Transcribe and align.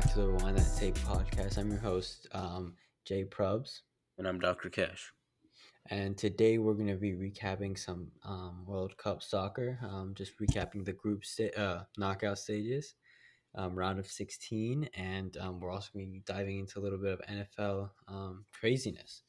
back 0.00 0.12
to 0.12 0.18
the 0.22 0.26
Rewind 0.26 0.58
That 0.58 0.76
Tape 0.76 0.98
podcast. 0.98 1.56
I'm 1.56 1.70
your 1.70 1.78
host, 1.78 2.26
um, 2.32 2.74
Jay 3.04 3.24
Probs, 3.24 3.82
And 4.18 4.26
I'm 4.26 4.40
Dr. 4.40 4.68
Cash. 4.68 5.12
and 5.88 6.18
today 6.18 6.58
we're 6.58 6.74
going 6.74 6.88
to 6.88 6.96
be 6.96 7.12
recapping 7.12 7.78
some 7.78 8.10
um, 8.24 8.64
World 8.66 8.96
Cup 8.96 9.22
soccer. 9.22 9.78
Um, 9.84 10.12
just 10.16 10.32
recapping 10.40 10.84
the 10.84 10.94
group 10.94 11.24
sta- 11.24 11.56
uh, 11.56 11.84
knockout 11.96 12.40
stages, 12.40 12.96
um, 13.54 13.76
round 13.76 14.00
of 14.00 14.08
16, 14.08 14.88
and 14.94 15.36
um, 15.36 15.60
we're 15.60 15.70
also 15.70 15.90
going 15.94 16.06
to 16.06 16.12
be 16.12 16.24
diving 16.26 16.58
into 16.58 16.80
a 16.80 16.82
little 16.82 16.98
bit 16.98 17.12
of 17.12 17.20
NFL 17.30 17.90
um, 18.08 18.46
craziness. 18.52 19.22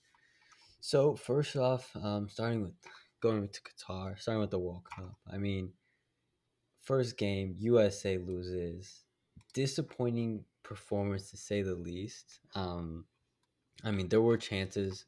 So 0.82 1.16
first 1.16 1.56
off, 1.56 1.96
um, 1.96 2.28
starting 2.28 2.64
with 2.64 2.74
going 3.22 3.50
to 3.50 3.62
Qatar, 3.62 4.20
starting 4.20 4.42
with 4.42 4.50
the 4.50 4.58
World 4.58 4.88
Cup. 4.96 5.16
I 5.32 5.38
mean, 5.38 5.74
first 6.82 7.20
game, 7.20 7.54
USA 7.56 8.18
loses. 8.18 9.04
Disappointing 9.54 10.44
performance 10.68 11.32
to 11.32 11.38
say 11.38 11.62
the 11.62 11.76
least. 11.76 12.40
Um, 12.54 13.06
I 13.84 13.92
mean, 13.92 14.10
there 14.10 14.22
were 14.22 14.38
chances. 14.38 15.06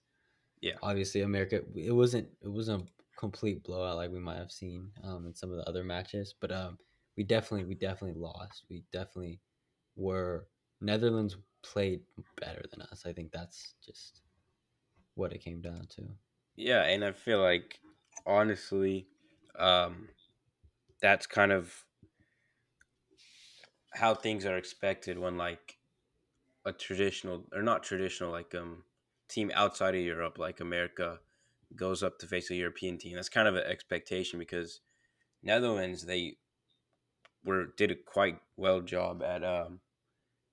Yeah. 0.61 0.75
Obviously, 0.81 1.21
America. 1.21 1.61
It 1.75 1.91
wasn't. 1.91 2.27
It 2.41 2.49
wasn't 2.49 2.83
a 2.83 3.19
complete 3.19 3.63
blowout 3.63 3.97
like 3.97 4.11
we 4.11 4.19
might 4.19 4.37
have 4.37 4.51
seen 4.51 4.91
um, 5.03 5.25
in 5.25 5.35
some 5.35 5.51
of 5.51 5.57
the 5.57 5.67
other 5.67 5.83
matches, 5.83 6.33
but 6.39 6.51
um, 6.51 6.77
we 7.15 7.23
definitely, 7.23 7.65
we 7.65 7.75
definitely 7.75 8.19
lost. 8.19 8.65
We 8.69 8.83
definitely 8.91 9.39
were. 9.95 10.47
Netherlands 10.79 11.35
played 11.63 12.01
better 12.39 12.63
than 12.71 12.83
us. 12.83 13.03
I 13.05 13.13
think 13.13 13.31
that's 13.31 13.73
just 13.83 14.21
what 15.15 15.33
it 15.33 15.43
came 15.43 15.61
down 15.61 15.87
to. 15.95 16.03
Yeah, 16.55 16.83
and 16.83 17.03
I 17.03 17.11
feel 17.11 17.41
like 17.41 17.79
honestly, 18.25 19.07
um, 19.57 20.07
that's 21.01 21.25
kind 21.25 21.51
of 21.51 21.73
how 23.97 24.15
things 24.15 24.45
are 24.45 24.57
expected 24.57 25.19
when 25.19 25.37
like 25.37 25.79
a 26.65 26.73
traditional 26.73 27.45
or 27.53 27.61
not 27.63 27.83
traditional 27.83 28.31
like 28.31 28.55
um 28.55 28.85
team 29.29 29.51
outside 29.55 29.95
of 29.95 30.01
Europe 30.01 30.37
like 30.37 30.59
America 30.59 31.21
goes 31.75 32.03
up 32.03 32.19
to 32.19 32.27
face 32.27 32.51
a 32.51 32.55
European 32.55 32.97
team. 32.97 33.15
That's 33.15 33.29
kind 33.29 33.47
of 33.47 33.55
an 33.55 33.65
expectation 33.65 34.39
because 34.39 34.81
Netherlands 35.43 36.05
they 36.05 36.37
were 37.43 37.65
did 37.77 37.91
a 37.91 37.95
quite 37.95 38.41
well 38.55 38.81
job 38.81 39.21
at 39.23 39.43
um 39.43 39.81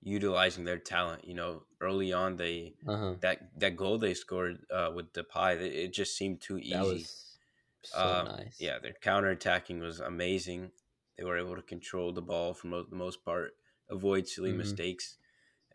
utilizing 0.01 0.65
their 0.65 0.79
talent. 0.79 1.25
You 1.25 1.35
know, 1.35 1.65
early 1.81 2.13
on 2.13 2.37
they 2.37 2.77
Uh 2.87 2.97
huh. 2.97 3.15
that 3.21 3.59
that 3.59 3.77
goal 3.77 3.99
they 3.99 4.13
scored 4.13 4.65
uh, 4.71 4.91
with 4.95 5.13
Depay, 5.13 5.57
it, 5.61 5.73
it 5.73 5.93
just 5.93 6.17
seemed 6.17 6.41
too 6.41 6.59
easy. 6.59 6.69
That 6.69 6.85
was 6.85 7.39
so 7.83 8.15
Um, 8.15 8.17
nice. 8.17 8.59
Yeah, 8.59 8.79
their 8.79 8.93
counterattacking 8.93 9.81
was 9.81 9.99
amazing. 10.01 10.73
They 11.17 11.23
were 11.23 11.37
able 11.37 11.55
to 11.55 11.61
control 11.61 12.13
the 12.13 12.21
ball 12.21 12.53
for 12.53 12.67
the 12.67 12.95
most 12.95 13.23
part, 13.23 13.53
avoid 13.89 14.27
silly 14.27 14.51
Mhm. 14.51 14.53
mistakes, 14.53 15.17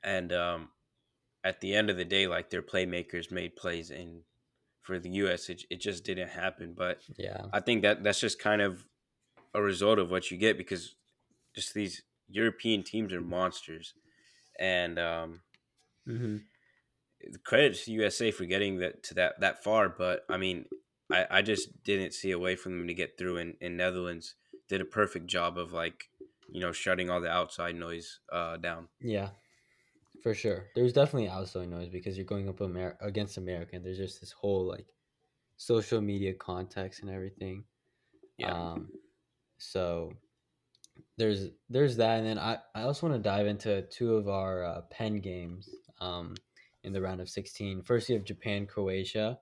and 0.02 0.33
um, 0.33 0.72
at 1.44 1.60
the 1.60 1.74
end 1.74 1.91
of 1.91 1.96
the 1.96 2.05
day, 2.05 2.27
like 2.27 2.50
their 2.50 2.62
playmakers 2.62 3.30
made 3.30 3.56
plays, 3.56 3.91
and 3.91 4.24
for 4.83 4.98
the 4.98 5.11
U.S., 5.11 5.48
it, 5.50 5.64
it 5.70 5.80
just 5.80 6.05
didn't 6.05 6.30
happen. 6.30 6.74
But 6.74 7.02
Yeah. 7.18 7.50
I 7.52 7.61
think 7.61 7.83
that 7.83 8.05
that's 8.05 8.20
just 8.20 8.38
kind 8.41 8.62
of 8.62 8.86
a 9.55 9.62
result 9.62 9.98
of 9.98 10.11
what 10.11 10.30
you 10.30 10.38
get 10.38 10.58
because 10.58 10.96
just 11.55 11.74
these 11.74 12.02
European 12.28 12.84
teams 12.84 13.12
are 13.12 13.22
monsters, 13.22 13.94
and 14.58 14.98
um, 14.98 15.42
Mm-hmm. 16.06 16.36
credit 17.44 17.74
to 17.74 17.92
USA 17.92 18.30
for 18.30 18.44
getting 18.46 18.78
that 18.78 19.02
to 19.05 19.14
that 19.14 19.41
that 19.41 19.62
far, 19.62 19.88
but 19.88 20.24
I 20.28 20.36
mean, 20.36 20.66
I, 21.11 21.27
I 21.30 21.42
just 21.42 21.83
didn't 21.83 22.14
see 22.14 22.30
a 22.30 22.38
way 22.38 22.56
for 22.56 22.68
them 22.68 22.86
to 22.86 22.94
get 22.94 23.18
through. 23.18 23.38
And, 23.38 23.56
and 23.61 23.77
Netherlands 23.77 24.34
did 24.70 24.80
a 24.80 24.86
perfect 24.86 25.26
job 25.26 25.58
of 25.58 25.72
like, 25.72 26.08
you 26.50 26.60
know, 26.60 26.72
shutting 26.72 27.11
all 27.11 27.20
the 27.20 27.30
outside 27.30 27.74
noise 27.74 28.20
uh, 28.33 28.56
down. 28.56 28.89
Yeah, 29.00 29.30
for 30.22 30.33
sure. 30.33 30.68
There's 30.74 30.95
definitely 30.95 31.28
outside 31.28 31.68
noise 31.68 31.90
because 31.90 32.17
you're 32.17 32.24
going 32.24 32.48
up 32.48 32.62
Amer- 32.62 32.96
against 33.02 33.36
America. 33.36 33.77
And 33.77 33.84
there's 33.84 33.98
just 33.98 34.20
this 34.20 34.33
whole 34.33 34.67
like 34.67 34.86
social 35.58 36.00
media 36.00 36.33
context 36.33 37.02
and 37.02 37.11
everything. 37.11 37.64
Yeah, 38.39 38.52
Um, 38.52 38.89
so 39.58 40.14
there's 41.18 41.50
there's 41.68 41.98
that, 41.98 42.18
and 42.18 42.27
then 42.27 42.39
I 42.39 42.56
I 42.74 42.83
also 42.83 43.06
want 43.06 43.22
to 43.22 43.28
dive 43.28 43.46
into 43.46 43.83
two 43.83 44.14
of 44.14 44.28
our 44.28 44.64
uh, 44.64 44.80
pen 44.90 45.20
games. 45.20 45.68
Um, 46.00 46.34
in 46.83 46.92
the 46.92 47.00
round 47.00 47.20
of 47.20 47.28
16. 47.28 47.83
First, 47.83 48.08
you 48.08 48.14
have 48.14 48.24
Japan 48.24 48.66
Croatia, 48.66 49.39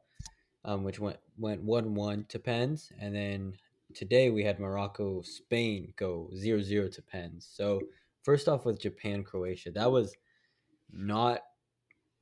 um, 0.65 0.85
which 0.85 0.99
went 0.99 1.19
went 1.37 1.63
one 1.63 1.95
one 1.95 2.25
to 2.29 2.39
pens, 2.39 2.93
and 3.01 3.15
then 3.15 3.55
today 3.95 4.31
we 4.31 4.45
had 4.45 4.61
Morocco 4.61 5.23
Spain 5.23 5.93
go 5.97 6.31
0-0 6.35 6.93
to 6.95 7.03
pens. 7.03 7.49
So 7.51 7.81
first 8.23 8.49
off 8.49 8.65
with 8.65 8.81
Japan 8.81 9.25
Croatia, 9.25 9.71
that 9.73 9.91
was 9.91 10.15
not. 10.91 11.41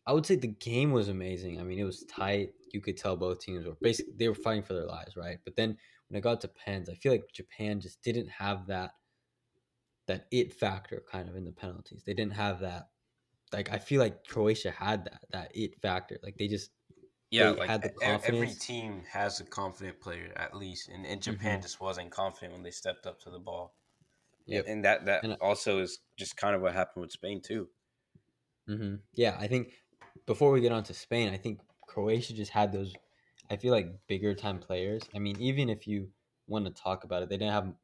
I 0.07 0.13
would 0.13 0.25
say 0.27 0.37
the 0.37 0.47
game 0.47 0.93
was 0.93 1.09
amazing. 1.09 1.61
I 1.61 1.65
mean, 1.65 1.81
it 1.81 1.85
was 1.85 2.05
tight. 2.05 2.51
You 2.73 2.81
could 2.81 2.97
tell 2.97 3.17
both 3.17 3.41
teams 3.41 3.67
were 3.67 3.77
basically 3.81 4.15
they 4.17 4.29
were 4.29 4.35
fighting 4.35 4.63
for 4.63 4.75
their 4.75 4.87
lives, 4.87 5.17
right? 5.17 5.39
But 5.45 5.57
then 5.57 5.77
when 6.09 6.19
it 6.19 6.23
got 6.23 6.41
to 6.43 6.49
pens, 6.49 6.89
I 6.89 6.95
feel 6.95 7.13
like 7.13 7.33
Japan 7.33 7.81
just 7.81 8.03
didn't 8.03 8.29
have 8.29 8.67
that 8.69 8.93
that 10.07 10.27
it 10.31 10.53
factor 10.53 11.03
kind 11.11 11.29
of 11.29 11.35
in 11.35 11.45
the 11.45 11.51
penalties. 11.51 12.05
They 12.07 12.15
didn't 12.15 12.35
have 12.35 12.61
that. 12.61 12.89
Like 13.53 13.73
I 13.73 13.79
feel 13.79 14.01
like 14.01 14.25
Croatia 14.27 14.71
had 14.71 15.05
that 15.07 15.21
that 15.33 15.51
it 15.55 15.81
factor. 15.83 16.19
Like 16.23 16.37
they 16.37 16.47
just 16.47 16.71
yeah. 17.31 17.51
Like 17.51 17.69
had 17.69 17.83
the 17.83 17.91
e- 17.91 18.05
every 18.25 18.49
team 18.51 19.03
has 19.11 19.41
a 19.41 19.45
confident 19.45 20.01
player 20.01 20.33
at 20.37 20.55
least, 20.57 20.89
and, 20.89 21.05
and 21.07 21.21
Japan 21.23 21.59
Mhm. 21.59 21.63
just 21.63 21.81
wasn't 21.81 22.11
confident 22.11 22.53
when 22.53 22.63
they 22.63 22.71
stepped 22.71 23.07
up 23.07 23.21
to 23.23 23.31
the 23.31 23.39
ball. 23.39 23.75
Yep. 24.47 24.65
And 24.69 24.85
that 24.85 25.05
that 25.07 25.25
And- 25.25 25.37
also 25.41 25.79
is 25.81 25.99
just 26.17 26.37
kind 26.37 26.55
of 26.55 26.63
what 26.63 26.73
happened 26.75 27.03
with 27.03 27.13
Spain 27.13 27.41
too. 27.41 27.69
hmm 28.67 28.97
Yeah, 29.15 29.37
I 29.39 29.47
think 29.47 29.73
before 30.27 30.51
we 30.51 30.61
get 30.61 30.73
on 30.73 30.83
to 30.85 30.95
Spain, 30.95 31.29
I 31.33 31.37
think 31.37 31.61
Croatia 31.87 32.33
just 32.35 32.51
had 32.53 32.73
those. 32.73 32.93
I 33.51 33.57
feel 33.57 33.73
like 33.73 34.07
bigger 34.09 34.35
time 34.35 34.59
players. 34.59 35.03
I 35.15 35.19
mean, 35.21 35.41
even 35.41 35.69
if 35.69 35.87
you 35.87 36.11
want 36.49 36.65
to 36.67 36.73
talk 36.73 37.05
about 37.05 37.23
it, 37.23 37.29
they 37.29 37.37
didn't 37.37 37.53
have 37.53 37.75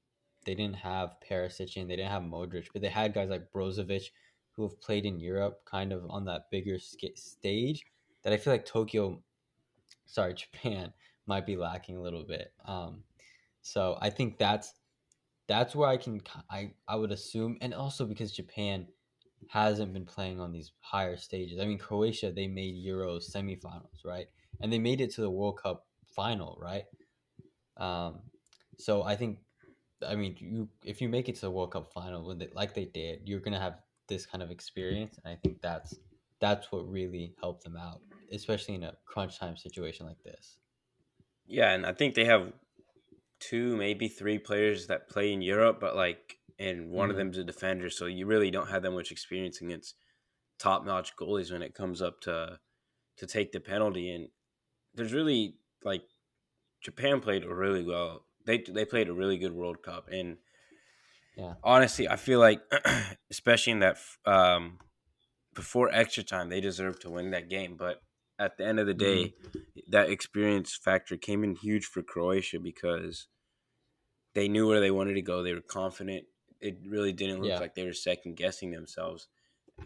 they 0.44 0.54
didn't 0.56 0.74
have 0.76 1.14
Perisic 1.20 1.76
and 1.80 1.88
they 1.88 1.94
didn't 1.94 2.10
have 2.10 2.22
Modric, 2.22 2.66
but 2.72 2.82
they 2.82 2.88
had 2.88 3.14
guys 3.14 3.28
like 3.30 3.52
Brozovic 3.52 4.10
who 4.50 4.62
have 4.64 4.80
played 4.80 5.06
in 5.06 5.20
Europe, 5.20 5.64
kind 5.64 5.92
of 5.92 6.04
on 6.10 6.24
that 6.24 6.50
bigger 6.50 6.78
stage. 6.80 7.84
That 8.22 8.32
I 8.32 8.36
feel 8.36 8.52
like 8.52 8.66
Tokyo, 8.66 9.22
sorry, 10.12 10.34
Japan 10.52 10.92
might 11.26 11.46
be 11.46 11.56
lacking 11.56 11.96
a 11.96 12.02
little 12.02 12.24
bit. 12.24 12.52
Um, 12.64 13.02
so 13.62 13.96
I 14.00 14.10
think 14.10 14.38
that's 14.38 14.72
that's 15.48 15.74
where 15.74 15.88
I 15.88 15.96
can 15.96 16.20
I 16.50 16.72
I 16.86 16.96
would 16.96 17.12
assume, 17.12 17.58
and 17.60 17.74
also 17.74 18.06
because 18.06 18.32
Japan 18.32 18.86
hasn't 19.48 19.92
been 19.92 20.06
playing 20.06 20.40
on 20.40 20.52
these 20.52 20.72
higher 20.80 21.16
stages. 21.16 21.60
I 21.60 21.64
mean, 21.64 21.78
Croatia 21.78 22.30
they 22.30 22.46
made 22.46 22.74
Euros 22.74 23.34
semifinals, 23.34 24.04
right? 24.04 24.26
And 24.60 24.72
they 24.72 24.78
made 24.78 25.00
it 25.00 25.12
to 25.14 25.20
the 25.20 25.30
World 25.30 25.60
Cup 25.60 25.86
final, 26.06 26.56
right? 26.60 26.84
Um, 27.76 28.20
so 28.78 29.02
I 29.02 29.16
think, 29.16 29.38
I 30.06 30.14
mean, 30.14 30.36
you 30.38 30.68
if 30.84 31.00
you 31.00 31.08
make 31.08 31.28
it 31.28 31.34
to 31.36 31.40
the 31.42 31.50
World 31.50 31.72
Cup 31.72 31.92
final 31.92 32.26
when 32.26 32.38
they, 32.38 32.48
like 32.54 32.74
they 32.74 32.84
did, 32.84 33.22
you're 33.24 33.40
gonna 33.40 33.60
have 33.60 33.80
this 34.08 34.26
kind 34.26 34.42
of 34.42 34.50
experience, 34.50 35.18
and 35.24 35.32
I 35.32 35.36
think 35.36 35.60
that's 35.60 35.94
that's 36.40 36.70
what 36.72 36.88
really 36.90 37.34
helped 37.40 37.64
them 37.64 37.76
out, 37.76 38.00
especially 38.32 38.74
in 38.74 38.82
a 38.84 38.96
crunch 39.06 39.38
time 39.38 39.56
situation 39.56 40.06
like 40.06 40.22
this. 40.22 40.58
Yeah, 41.46 41.72
and 41.72 41.84
I 41.86 41.92
think 41.92 42.14
they 42.14 42.24
have 42.24 42.52
two, 43.40 43.76
maybe 43.76 44.08
three 44.08 44.38
players 44.38 44.88
that 44.88 45.08
play 45.08 45.32
in 45.32 45.42
Europe, 45.42 45.80
but 45.80 45.96
like, 45.96 46.40
and 46.58 46.90
one 46.90 47.10
of 47.10 47.16
Mhm. 47.16 47.18
them's 47.18 47.38
a 47.38 47.44
defender, 47.44 47.90
so 47.90 48.06
you 48.06 48.26
really 48.26 48.50
don't 48.50 48.68
have 48.68 48.82
that 48.82 48.92
much 48.92 49.12
experience 49.12 49.60
against 49.62 49.96
top-notch 50.58 51.16
goalies 51.16 51.52
when 51.52 51.62
it 51.62 51.74
comes 51.74 52.02
up 52.02 52.20
to 52.22 52.60
to 53.18 53.26
take 53.26 53.52
the 53.52 53.60
penalty. 53.60 54.10
And 54.10 54.30
there's 54.94 55.12
really 55.14 55.58
like 55.84 56.04
Japan 56.82 57.20
played 57.20 57.44
really 57.44 57.84
well. 57.84 58.26
They 58.46 58.58
they 58.60 58.84
played 58.86 59.08
a 59.08 59.14
really 59.14 59.38
good 59.38 59.52
World 59.54 59.82
Cup, 59.82 60.08
and 60.10 60.38
Yeah. 61.34 61.56
honestly, 61.62 62.08
I 62.08 62.16
feel 62.16 62.40
like, 62.40 62.62
especially 63.30 63.72
in 63.72 63.78
that 63.80 63.98
um, 64.24 64.80
before 65.54 65.90
extra 65.92 66.22
time, 66.24 66.50
they 66.50 66.60
deserve 66.62 67.00
to 67.00 67.10
win 67.10 67.32
that 67.32 67.50
game. 67.50 67.76
But 67.76 68.02
at 68.42 68.56
the 68.56 68.66
end 68.66 68.80
of 68.80 68.86
the 68.86 68.94
day, 68.94 69.34
that 69.88 70.10
experience 70.10 70.74
factor 70.74 71.16
came 71.16 71.44
in 71.44 71.54
huge 71.54 71.86
for 71.86 72.02
Croatia 72.02 72.58
because 72.58 73.28
they 74.34 74.48
knew 74.48 74.66
where 74.66 74.80
they 74.80 74.90
wanted 74.90 75.14
to 75.14 75.22
go. 75.22 75.42
They 75.42 75.54
were 75.54 75.60
confident. 75.60 76.24
It 76.60 76.78
really 76.86 77.12
didn't 77.12 77.40
look 77.40 77.50
Yeah. 77.50 77.60
like 77.60 77.74
they 77.74 77.84
were 77.84 77.92
second 77.92 78.36
guessing 78.36 78.70
themselves. 78.70 79.28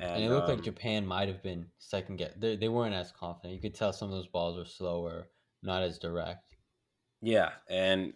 And, 0.00 0.02
And 0.02 0.24
it 0.24 0.30
looked 0.30 0.48
um, 0.48 0.56
like 0.56 0.64
Japan 0.64 1.06
might 1.06 1.28
have 1.28 1.42
been 1.42 1.66
second 1.78 2.16
get. 2.16 2.40
They, 2.40 2.56
they 2.56 2.68
weren't 2.68 2.94
as 2.94 3.12
confident. 3.12 3.54
You 3.54 3.60
could 3.60 3.74
tell 3.74 3.92
some 3.92 4.08
of 4.08 4.14
those 4.14 4.28
balls 4.28 4.56
were 4.56 4.64
slower, 4.64 5.28
not 5.62 5.82
as 5.82 5.98
direct. 5.98 6.54
Yeah, 7.22 7.52
and 7.68 8.12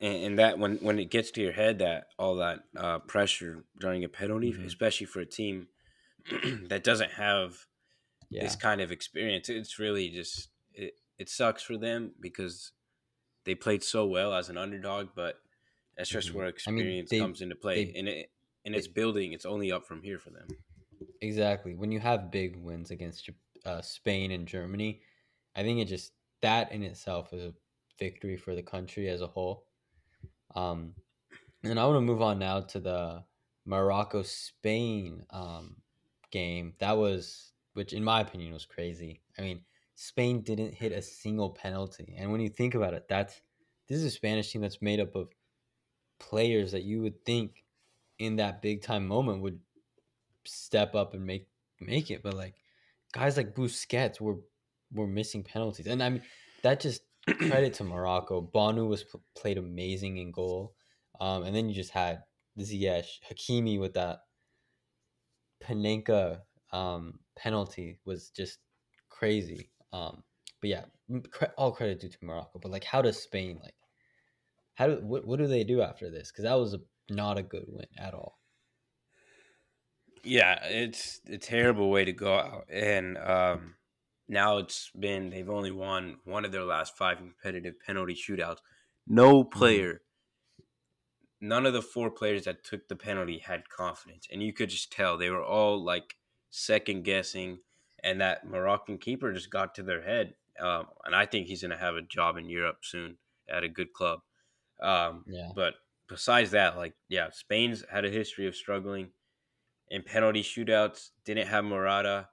and, 0.00 0.38
that 0.38 0.58
when 0.60 0.76
when 0.76 0.98
it 1.00 1.10
gets 1.10 1.32
to 1.32 1.40
your 1.42 1.52
head 1.52 1.80
that 1.80 2.06
all 2.18 2.36
that 2.36 2.60
uh, 2.76 3.00
pressure 3.00 3.64
during 3.80 4.04
a 4.04 4.08
penalty, 4.08 4.52
Mhm. 4.52 4.64
especially 4.64 5.06
for 5.06 5.20
a 5.20 5.26
team 5.26 5.68
that 6.68 6.84
doesn't 6.84 7.12
have 7.12 7.66
Yeah. 8.30 8.42
this 8.42 8.56
kind 8.56 8.80
of 8.80 8.92
experience, 8.92 9.48
it's 9.48 9.78
really 9.78 10.10
just 10.10 10.48
it, 10.74 10.94
it 11.18 11.28
sucks 11.28 11.62
for 11.62 11.76
them 11.78 12.12
because 12.20 12.72
they 13.44 13.54
played 13.54 13.82
so 13.82 14.06
well 14.06 14.34
as 14.34 14.48
an 14.50 14.58
underdog, 14.58 15.08
but 15.16 15.40
that's 15.96 16.10
just 16.10 16.28
Mhm. 16.30 16.34
where 16.34 16.44
I 16.44 16.48
mean, 16.48 16.54
experience 16.54 17.10
they- 17.10 17.18
comes 17.18 17.40
into 17.40 17.56
play, 17.56 17.86
they- 17.86 17.98
and 17.98 18.08
it 18.08 18.30
and 18.64 18.74
it's 18.74 18.88
building. 18.88 19.32
It's 19.32 19.46
only 19.46 19.72
up 19.72 19.86
from 19.86 20.02
here 20.02 20.18
for 20.18 20.30
them. 20.30 20.46
exactly. 21.20 21.74
When 21.74 21.90
you 21.90 22.00
have 22.00 22.30
big 22.30 22.56
wins 22.56 22.90
against 22.90 23.28
uh, 23.64 23.80
Spain 23.82 24.30
and 24.32 24.46
Germany, 24.46 25.02
I 25.56 25.62
think 25.62 25.80
it 25.80 25.86
just 25.86 26.12
that 26.42 26.70
in 26.70 26.82
itself 26.82 27.32
is 27.32 27.42
a 27.42 27.54
victory 27.98 28.36
for 28.36 28.54
the 28.54 28.62
country 28.62 29.08
as 29.08 29.20
a 29.22 29.26
whole. 29.26 29.66
Um, 30.54 30.94
and 31.64 31.78
I 31.80 31.84
want 31.86 31.96
to 31.96 32.00
move 32.02 32.22
on 32.22 32.38
now 32.38 32.60
to 32.60 32.78
the 32.80 33.24
Morocco 33.64 34.22
Spain 34.22 35.24
um, 35.30 35.82
game. 36.30 36.74
That 36.78 36.96
was, 36.96 37.52
which 37.78 37.92
in 37.92 38.02
my 38.02 38.20
opinion 38.20 38.52
was 38.52 38.66
crazy. 38.66 39.20
I 39.38 39.42
mean, 39.42 39.60
Spain 39.94 40.40
didn't 40.40 40.74
hit 40.74 40.90
a 40.90 41.00
single 41.00 41.50
penalty, 41.50 42.16
and 42.18 42.32
when 42.32 42.40
you 42.40 42.48
think 42.48 42.74
about 42.74 42.92
it, 42.92 43.06
that's 43.08 43.40
this 43.88 43.98
is 43.98 44.04
a 44.04 44.10
Spanish 44.10 44.50
team 44.50 44.62
that's 44.62 44.82
made 44.82 44.98
up 44.98 45.14
of 45.14 45.28
players 46.18 46.72
that 46.72 46.82
you 46.82 47.00
would 47.02 47.24
think 47.24 47.62
in 48.18 48.34
that 48.36 48.60
big 48.62 48.82
time 48.82 49.06
moment 49.06 49.42
would 49.42 49.60
step 50.44 50.96
up 50.96 51.14
and 51.14 51.24
make 51.24 51.46
make 51.80 52.10
it, 52.10 52.20
but 52.20 52.34
like 52.34 52.56
guys 53.12 53.36
like 53.36 53.54
Busquets 53.54 54.20
were 54.20 54.38
were 54.92 55.06
missing 55.06 55.44
penalties, 55.44 55.86
and 55.86 56.02
I 56.02 56.10
mean 56.10 56.22
that 56.62 56.80
just 56.80 57.02
credit 57.26 57.74
to 57.74 57.84
Morocco. 57.84 58.42
Bounou 58.42 58.88
was 58.88 59.04
played 59.36 59.56
amazing 59.56 60.16
in 60.16 60.32
goal, 60.32 60.74
um, 61.20 61.44
and 61.44 61.54
then 61.54 61.68
you 61.68 61.76
just 61.76 61.92
had 61.92 62.24
Ziyech, 62.58 63.06
Hakimi 63.30 63.78
with 63.78 63.94
that 63.94 64.22
Panenka 65.62 66.40
um, 66.72 67.20
penalty 67.38 67.98
was 68.04 68.30
just 68.30 68.58
crazy. 69.08 69.70
Um, 69.92 70.22
but 70.60 70.70
yeah, 70.70 70.84
all 71.56 71.72
credit 71.72 72.00
due 72.00 72.08
to 72.08 72.18
Morocco. 72.22 72.58
But 72.60 72.70
like, 72.70 72.84
how 72.84 73.02
does 73.02 73.22
Spain 73.22 73.58
like? 73.62 73.74
How 74.74 74.86
do 74.86 75.00
what, 75.02 75.26
what 75.26 75.38
do 75.38 75.46
they 75.46 75.64
do 75.64 75.82
after 75.82 76.10
this? 76.10 76.30
Because 76.30 76.44
that 76.44 76.58
was 76.58 76.74
a, 76.74 76.80
not 77.10 77.38
a 77.38 77.42
good 77.42 77.64
win 77.66 77.86
at 77.98 78.14
all. 78.14 78.38
Yeah, 80.24 80.64
it's 80.64 81.20
a 81.30 81.38
terrible 81.38 81.90
way 81.90 82.04
to 82.04 82.12
go 82.12 82.34
out, 82.34 82.66
and 82.68 83.16
um, 83.18 83.74
now 84.28 84.58
it's 84.58 84.90
been 84.98 85.30
they've 85.30 85.48
only 85.48 85.70
won 85.70 86.18
one 86.24 86.44
of 86.44 86.52
their 86.52 86.64
last 86.64 86.96
five 86.96 87.18
competitive 87.18 87.74
penalty 87.84 88.14
shootouts. 88.14 88.58
No 89.06 89.44
mm-hmm. 89.44 89.58
player, 89.58 89.92
mm-hmm. 89.94 91.48
none 91.48 91.66
of 91.66 91.72
the 91.72 91.82
four 91.82 92.10
players 92.10 92.44
that 92.44 92.64
took 92.64 92.88
the 92.88 92.96
penalty 92.96 93.38
had 93.38 93.68
confidence, 93.68 94.26
and 94.30 94.42
you 94.42 94.52
could 94.52 94.70
just 94.70 94.92
tell 94.92 95.16
they 95.16 95.30
were 95.30 95.44
all 95.44 95.82
like 95.82 96.17
second 96.50 97.04
guessing, 97.04 97.58
and 98.02 98.20
that 98.20 98.46
Moroccan 98.46 98.98
keeper 98.98 99.32
just 99.32 99.50
got 99.50 99.74
to 99.74 99.82
their 99.82 100.02
head. 100.02 100.34
Um, 100.60 100.86
and 101.04 101.14
I 101.14 101.26
think 101.26 101.46
he's 101.46 101.62
going 101.62 101.70
to 101.70 101.76
have 101.76 101.96
a 101.96 102.02
job 102.02 102.36
in 102.36 102.48
Europe 102.48 102.78
soon 102.82 103.16
at 103.48 103.64
a 103.64 103.68
good 103.68 103.92
club. 103.92 104.20
Um, 104.80 105.24
yeah. 105.26 105.50
But 105.54 105.74
besides 106.08 106.50
that, 106.52 106.76
like, 106.76 106.94
yeah, 107.08 107.30
Spain's 107.30 107.84
had 107.90 108.04
a 108.04 108.10
history 108.10 108.46
of 108.46 108.56
struggling 108.56 109.10
in 109.88 110.02
penalty 110.02 110.42
shootouts. 110.42 111.10
Didn't 111.24 111.48
have 111.48 111.64
Morata, 111.64 112.28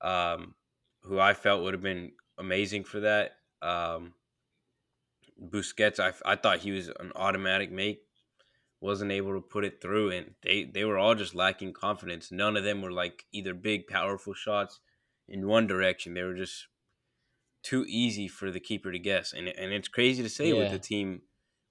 um, 0.00 0.54
who 1.02 1.18
I 1.18 1.34
felt 1.34 1.62
would 1.62 1.74
have 1.74 1.82
been 1.82 2.12
amazing 2.38 2.84
for 2.84 3.00
that. 3.00 3.32
Um, 3.60 4.14
Busquets, 5.40 6.00
I, 6.00 6.12
I 6.24 6.36
thought 6.36 6.58
he 6.58 6.72
was 6.72 6.88
an 6.88 7.12
automatic 7.14 7.70
make. 7.70 8.02
Wasn't 8.80 9.10
able 9.10 9.34
to 9.34 9.40
put 9.40 9.64
it 9.64 9.80
through, 9.82 10.10
and 10.10 10.34
they 10.42 10.64
they 10.64 10.84
were 10.84 10.98
all 10.98 11.14
just 11.14 11.34
lacking 11.34 11.72
confidence. 11.72 12.30
None 12.30 12.56
of 12.56 12.64
them 12.64 12.80
were 12.80 12.92
like 12.92 13.24
either 13.32 13.54
big, 13.54 13.88
powerful 13.88 14.34
shots 14.34 14.78
in 15.26 15.48
one 15.48 15.66
direction. 15.66 16.14
They 16.14 16.22
were 16.22 16.36
just 16.36 16.68
too 17.62 17.84
easy 17.88 18.28
for 18.28 18.50
the 18.50 18.60
keeper 18.60 18.92
to 18.92 18.98
guess, 18.98 19.32
and 19.32 19.48
and 19.48 19.72
it's 19.72 19.88
crazy 19.88 20.22
to 20.22 20.28
say 20.28 20.52
yeah. 20.52 20.58
with 20.60 20.70
the 20.70 20.78
team 20.78 21.22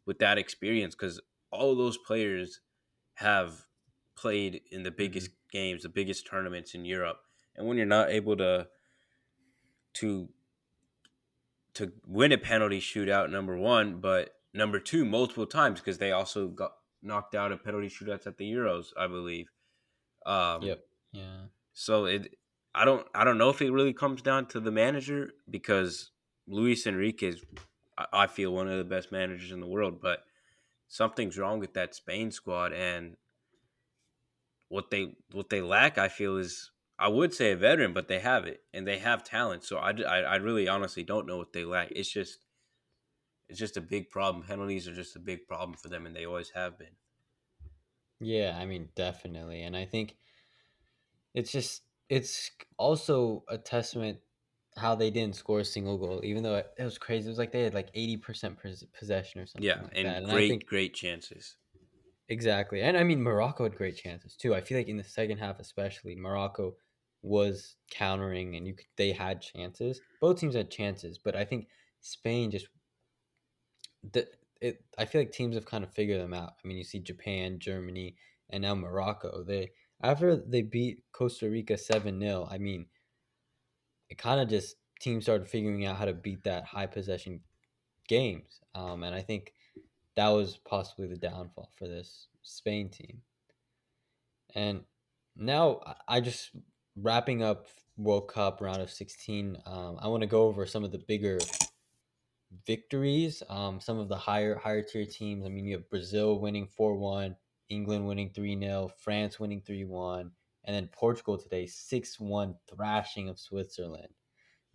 with 0.06 0.20
that 0.20 0.38
experience 0.38 0.96
because 0.96 1.22
all 1.52 1.76
those 1.76 1.98
players 1.98 2.62
have 3.16 3.66
played 4.16 4.62
in 4.72 4.84
the 4.84 4.92
biggest 4.92 5.28
mm-hmm. 5.28 5.58
games, 5.58 5.84
the 5.84 5.90
biggest 5.90 6.28
tournaments 6.28 6.74
in 6.74 6.86
Europe. 6.86 7.20
And 7.56 7.68
when 7.68 7.78
you're 7.78 7.86
not 7.86 8.10
able 8.10 8.36
to 8.38 8.68
to 9.96 10.30
to 11.76 11.92
win 12.06 12.32
a 12.32 12.38
penalty 12.38 12.80
shootout, 12.80 13.30
number 13.30 13.56
one, 13.56 14.00
but 14.00 14.32
number 14.54 14.80
two, 14.80 15.06
multiple 15.06 15.46
times 15.46 15.80
because 15.80 16.00
they 16.00 16.12
also 16.12 16.48
got 16.48 16.72
knocked 17.02 17.36
out 17.36 17.52
of 17.52 17.64
penalty 17.64 17.88
shootouts 17.88 18.28
at 18.28 18.38
the 18.38 18.52
Euros, 18.52 18.88
I 18.98 19.08
believe. 19.08 19.48
Um, 20.26 20.62
yep. 20.62 20.80
Yeah. 21.12 21.46
So 21.74 22.06
it, 22.06 22.36
I 22.74 22.86
don't, 22.86 23.08
I 23.14 23.24
don't 23.24 23.38
know 23.38 23.50
if 23.50 23.62
it 23.62 23.72
really 23.72 23.94
comes 23.94 24.22
down 24.22 24.48
to 24.48 24.60
the 24.60 24.72
manager 24.72 25.32
because 25.50 26.12
Luis 26.48 26.86
Enrique 26.86 27.28
is, 27.28 27.42
I 28.14 28.28
feel, 28.28 28.54
one 28.54 28.68
of 28.68 28.78
the 28.78 28.84
best 28.84 29.12
managers 29.12 29.52
in 29.52 29.60
the 29.60 29.68
world, 29.68 30.00
but 30.02 30.20
something's 30.88 31.38
wrong 31.38 31.60
with 31.60 31.74
that 31.74 31.96
Spain 31.96 32.32
squad, 32.32 32.72
and 32.72 33.18
what 34.70 34.92
they 34.92 35.16
what 35.32 35.50
they 35.50 35.62
lack, 35.62 35.98
I 35.98 36.08
feel, 36.08 36.38
is 36.38 36.72
I 37.00 37.08
would 37.08 37.34
say 37.34 37.52
a 37.52 37.56
veteran, 37.56 37.94
but 37.94 38.08
they 38.08 38.20
have 38.20 38.46
it 38.46 38.62
and 38.74 38.88
they 38.88 39.00
have 39.00 39.24
talent. 39.24 39.64
So 39.64 39.78
I, 39.78 39.92
I, 39.92 40.20
I 40.20 40.36
really 40.38 40.68
honestly 40.68 41.04
don't 41.04 41.28
know 41.28 41.38
what 41.38 41.54
they 41.54 41.66
lack. 41.66 41.92
It's 41.92 42.12
just 42.12 42.40
it's 43.50 43.60
just 43.60 43.78
a 43.78 43.82
big 43.82 44.10
problem. 44.10 44.44
Penalties 44.46 44.88
are 44.88 44.96
just 44.96 45.16
a 45.16 45.20
big 45.20 45.48
problem 45.48 45.78
for 45.78 45.90
them, 45.90 46.06
and 46.06 46.16
they 46.16 46.26
always 46.26 46.52
have 46.52 46.78
been. 46.78 46.96
Yeah, 48.20 48.58
I 48.60 48.66
mean, 48.66 48.90
definitely, 48.96 49.62
and 49.62 49.76
I 49.76 49.86
think 49.86 50.18
it's 51.34 51.52
just 51.52 51.84
it's 52.10 52.52
also 52.78 53.44
a 53.50 53.58
testament 53.58 54.20
how 54.76 54.96
they 54.96 55.10
didn't 55.10 55.36
score 55.36 55.60
a 55.60 55.66
single 55.66 55.98
goal, 55.98 56.22
even 56.24 56.44
though 56.44 56.56
it, 56.56 56.84
was 56.84 56.98
crazy. 56.98 57.28
It 57.28 57.30
was 57.30 57.40
like 57.40 57.52
they 57.52 57.64
had 57.64 57.74
like 57.74 57.90
eighty 57.94 58.18
percent 58.18 58.58
possession 58.98 59.42
or 59.42 59.46
something. 59.46 59.68
Yeah, 59.68 59.82
like 59.82 59.92
and, 59.96 60.08
and 60.08 60.26
great, 60.28 60.50
think, 60.50 60.66
great 60.68 60.94
chances. 60.94 61.58
Exactly. 62.30 62.82
And 62.82 62.98
I 62.98 63.04
mean, 63.04 63.22
Morocco 63.22 63.64
had 63.64 63.76
great 63.76 63.96
chances 63.96 64.36
too. 64.36 64.54
I 64.54 64.62
feel 64.62 64.78
like 64.78 64.88
in 64.88 64.98
the 64.98 65.04
second 65.04 65.38
half, 65.38 65.60
especially, 65.60 66.16
Morocco 66.16 66.76
was 67.22 67.78
countering 67.90 68.56
and 68.56 68.68
you 68.68 68.76
could, 68.76 68.86
they 68.98 69.12
had 69.12 69.42
chances. 69.42 70.02
Both 70.20 70.40
teams 70.40 70.56
had 70.56 70.70
chances, 70.70 71.18
but 71.18 71.36
I 71.36 71.46
think 71.46 71.68
Spain 72.02 72.52
just 72.52 72.68
it 74.16 74.84
I 74.98 75.06
feel 75.06 75.22
like 75.22 75.32
teams 75.32 75.56
have 75.56 75.66
kind 75.66 75.84
of 75.84 75.92
figured 75.92 76.22
them 76.22 76.34
out. 76.34 76.54
I 76.64 76.68
mean, 76.68 76.78
you 76.78 76.84
see 76.84 77.00
Japan, 77.00 77.60
Germany, 77.60 78.16
and 78.50 78.62
now 78.62 78.76
Morocco. 78.76 79.44
They 79.44 79.72
after 80.02 80.36
they 80.36 80.62
beat 80.62 81.04
Costa 81.12 81.50
Rica 81.50 81.74
7-0, 81.74 82.52
I 82.52 82.58
mean, 82.60 82.86
it 84.10 84.18
kind 84.18 84.40
of 84.40 84.48
just 84.48 84.76
teams 85.00 85.26
started 85.26 85.48
figuring 85.48 85.86
out 85.86 85.98
how 85.98 86.06
to 86.06 86.14
beat 86.14 86.44
that 86.44 86.66
high 86.66 86.86
possession 86.86 87.42
games. 88.08 88.62
Um, 88.76 89.04
and 89.04 89.16
I 89.16 89.22
think 89.22 89.54
that 90.16 90.30
was 90.30 90.58
possibly 90.58 91.08
the 91.08 91.18
downfall 91.18 91.72
for 91.78 91.88
this 91.88 92.28
Spain 92.42 92.90
team. 92.90 93.22
And 94.56 94.82
now 95.36 95.82
I 96.08 96.22
just 96.22 96.52
wrapping 96.96 97.44
up 97.44 97.68
World 97.98 98.28
Cup 98.28 98.62
round 98.62 98.82
of 98.82 98.92
16. 98.92 99.58
Um, 99.66 99.98
I 100.00 100.08
want 100.08 100.22
to 100.22 100.28
go 100.28 100.44
over 100.44 100.66
some 100.66 100.84
of 100.84 100.92
the 100.92 101.00
bigger 101.00 101.40
victories, 102.66 103.44
um, 103.50 103.80
some 103.80 104.00
of 104.00 104.10
the 104.10 104.16
higher 104.16 104.56
higher 104.56 104.82
tier 104.82 105.06
teams. 105.06 105.46
I 105.46 105.50
mean, 105.50 105.66
you 105.66 105.76
have 105.76 105.90
Brazil 105.90 106.40
winning 106.40 106.68
4 106.68 106.96
1, 106.96 107.36
England 107.70 108.08
winning 108.08 108.32
3 108.34 108.60
0, 108.60 108.92
France 108.98 109.40
winning 109.40 109.62
3 109.62 109.86
1, 109.86 110.32
and 110.66 110.76
then 110.76 110.90
Portugal 110.92 111.38
today 111.38 111.66
6 111.66 112.20
1 112.20 112.56
thrashing 112.70 113.30
of 113.30 113.40
Switzerland 113.40 114.14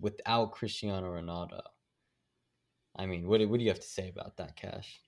without 0.00 0.52
Cristiano 0.52 1.12
Ronaldo. 1.12 1.62
I 2.96 3.06
mean, 3.06 3.26
what, 3.26 3.40
what 3.48 3.58
do 3.58 3.64
you 3.64 3.70
have 3.70 3.80
to 3.80 3.86
say 3.86 4.10
about 4.10 4.36
that, 4.36 4.56
Cash? 4.56 5.00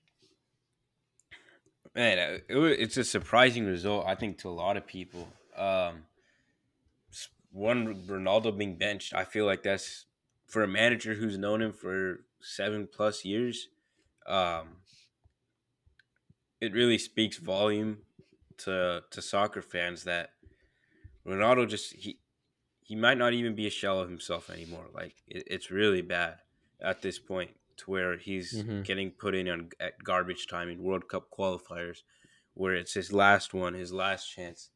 man, 1.94 2.18
uh, 2.18 2.38
it, 2.49 2.80
it's 2.80 2.97
a 2.97 3.04
surprising 3.04 3.66
result, 3.66 4.04
I 4.06 4.14
think, 4.14 4.38
to 4.38 4.49
a 4.49 4.50
lot 4.50 4.76
of 4.76 4.87
people. 4.87 5.28
Um, 5.56 6.04
one 7.52 8.06
Ronaldo 8.06 8.56
being 8.56 8.76
benched, 8.76 9.14
I 9.14 9.25
feel 9.25 9.47
like 9.47 9.62
that's 9.62 10.06
for 10.47 10.62
a 10.62 10.68
manager 10.68 11.14
who's 11.14 11.38
known 11.38 11.62
him 11.62 11.73
for 11.73 12.25
seven 12.45 12.89
plus 12.93 13.25
years. 13.25 13.69
Um, 14.27 14.77
it 16.61 16.73
really 16.73 16.99
speaks 16.99 17.39
volume 17.39 17.99
to 18.59 19.03
to 19.11 19.23
soccer 19.23 19.63
fans 19.63 20.05
that 20.05 20.31
Ronaldo 21.27 21.69
just 21.69 21.95
he 21.95 22.19
he 22.81 22.95
might 22.95 23.19
not 23.19 23.33
even 23.33 23.55
be 23.55 23.67
a 23.67 23.71
shell 23.71 24.01
of 24.01 24.09
himself 24.09 24.51
anymore. 24.51 24.87
Like 24.95 25.17
it, 25.27 25.45
it's 25.47 25.71
really 25.71 26.03
bad 26.03 26.37
at 26.81 27.03
this 27.03 27.19
point 27.19 27.51
to 27.79 27.91
where 27.91 28.17
he's 28.17 28.55
mm-hmm. 28.55 28.83
getting 28.83 29.11
put 29.11 29.35
in 29.35 29.49
on, 29.49 29.71
at 29.81 30.03
garbage 30.05 30.47
time 30.47 30.69
in 30.69 30.83
World 30.83 31.09
Cup 31.09 31.29
qualifiers, 31.37 31.99
where 32.53 32.75
it's 32.75 32.95
his 32.95 33.13
last 33.13 33.53
one, 33.53 33.75
his 33.75 33.93
last 33.93 34.27
chance 34.29 34.71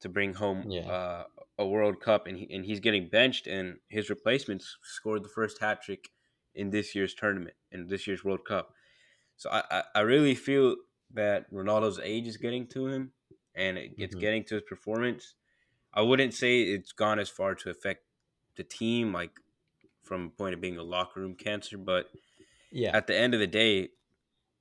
to 0.00 0.08
bring 0.08 0.34
home 0.34 0.64
yeah. 0.68 0.88
uh, 0.88 1.24
a 1.58 1.66
World 1.66 2.00
Cup, 2.00 2.26
and 2.26 2.36
he, 2.38 2.48
and 2.54 2.64
he's 2.64 2.80
getting 2.80 3.08
benched, 3.08 3.46
and 3.48 3.78
his 3.88 4.08
replacements 4.08 4.76
scored 4.82 5.24
the 5.24 5.28
first 5.28 5.60
hat 5.60 5.82
trick 5.82 6.10
in 6.58 6.70
this 6.70 6.94
year's 6.94 7.14
tournament, 7.14 7.54
in 7.72 7.86
this 7.88 8.06
year's 8.06 8.24
World 8.24 8.44
Cup. 8.46 8.74
So 9.36 9.48
I, 9.50 9.62
I, 9.70 9.82
I 9.94 10.00
really 10.00 10.34
feel 10.34 10.76
that 11.14 11.50
Ronaldo's 11.52 12.00
age 12.02 12.26
is 12.26 12.36
getting 12.36 12.66
to 12.68 12.88
him, 12.88 13.12
and 13.54 13.78
it, 13.78 13.92
it's 13.96 14.14
mm-hmm. 14.14 14.20
getting 14.20 14.44
to 14.44 14.56
his 14.56 14.64
performance. 14.68 15.34
I 15.94 16.02
wouldn't 16.02 16.34
say 16.34 16.62
it's 16.62 16.92
gone 16.92 17.18
as 17.18 17.30
far 17.30 17.54
to 17.54 17.70
affect 17.70 18.02
the 18.56 18.64
team, 18.64 19.12
like 19.12 19.30
from 20.02 20.26
a 20.26 20.30
point 20.30 20.54
of 20.54 20.60
being 20.60 20.76
a 20.76 20.82
locker 20.82 21.20
room 21.20 21.34
cancer, 21.34 21.78
but 21.78 22.06
yeah. 22.70 22.90
At 22.94 23.06
the 23.06 23.16
end 23.16 23.34
of 23.34 23.40
the 23.40 23.46
day, 23.46 23.90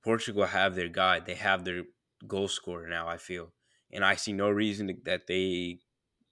Portugal 0.04 0.46
have 0.46 0.75
their 0.75 0.88
guy. 0.88 1.20
They 1.20 1.36
have 1.36 1.66
their 1.66 1.84
goal 2.25 2.48
scorer 2.48 2.88
now. 2.88 3.08
I 3.08 3.18
feel, 3.18 3.51
and 3.92 4.06
I 4.06 4.16
see 4.16 4.34
no 4.34 4.50
reason 4.50 5.01
that 5.04 5.27
they 5.27 5.80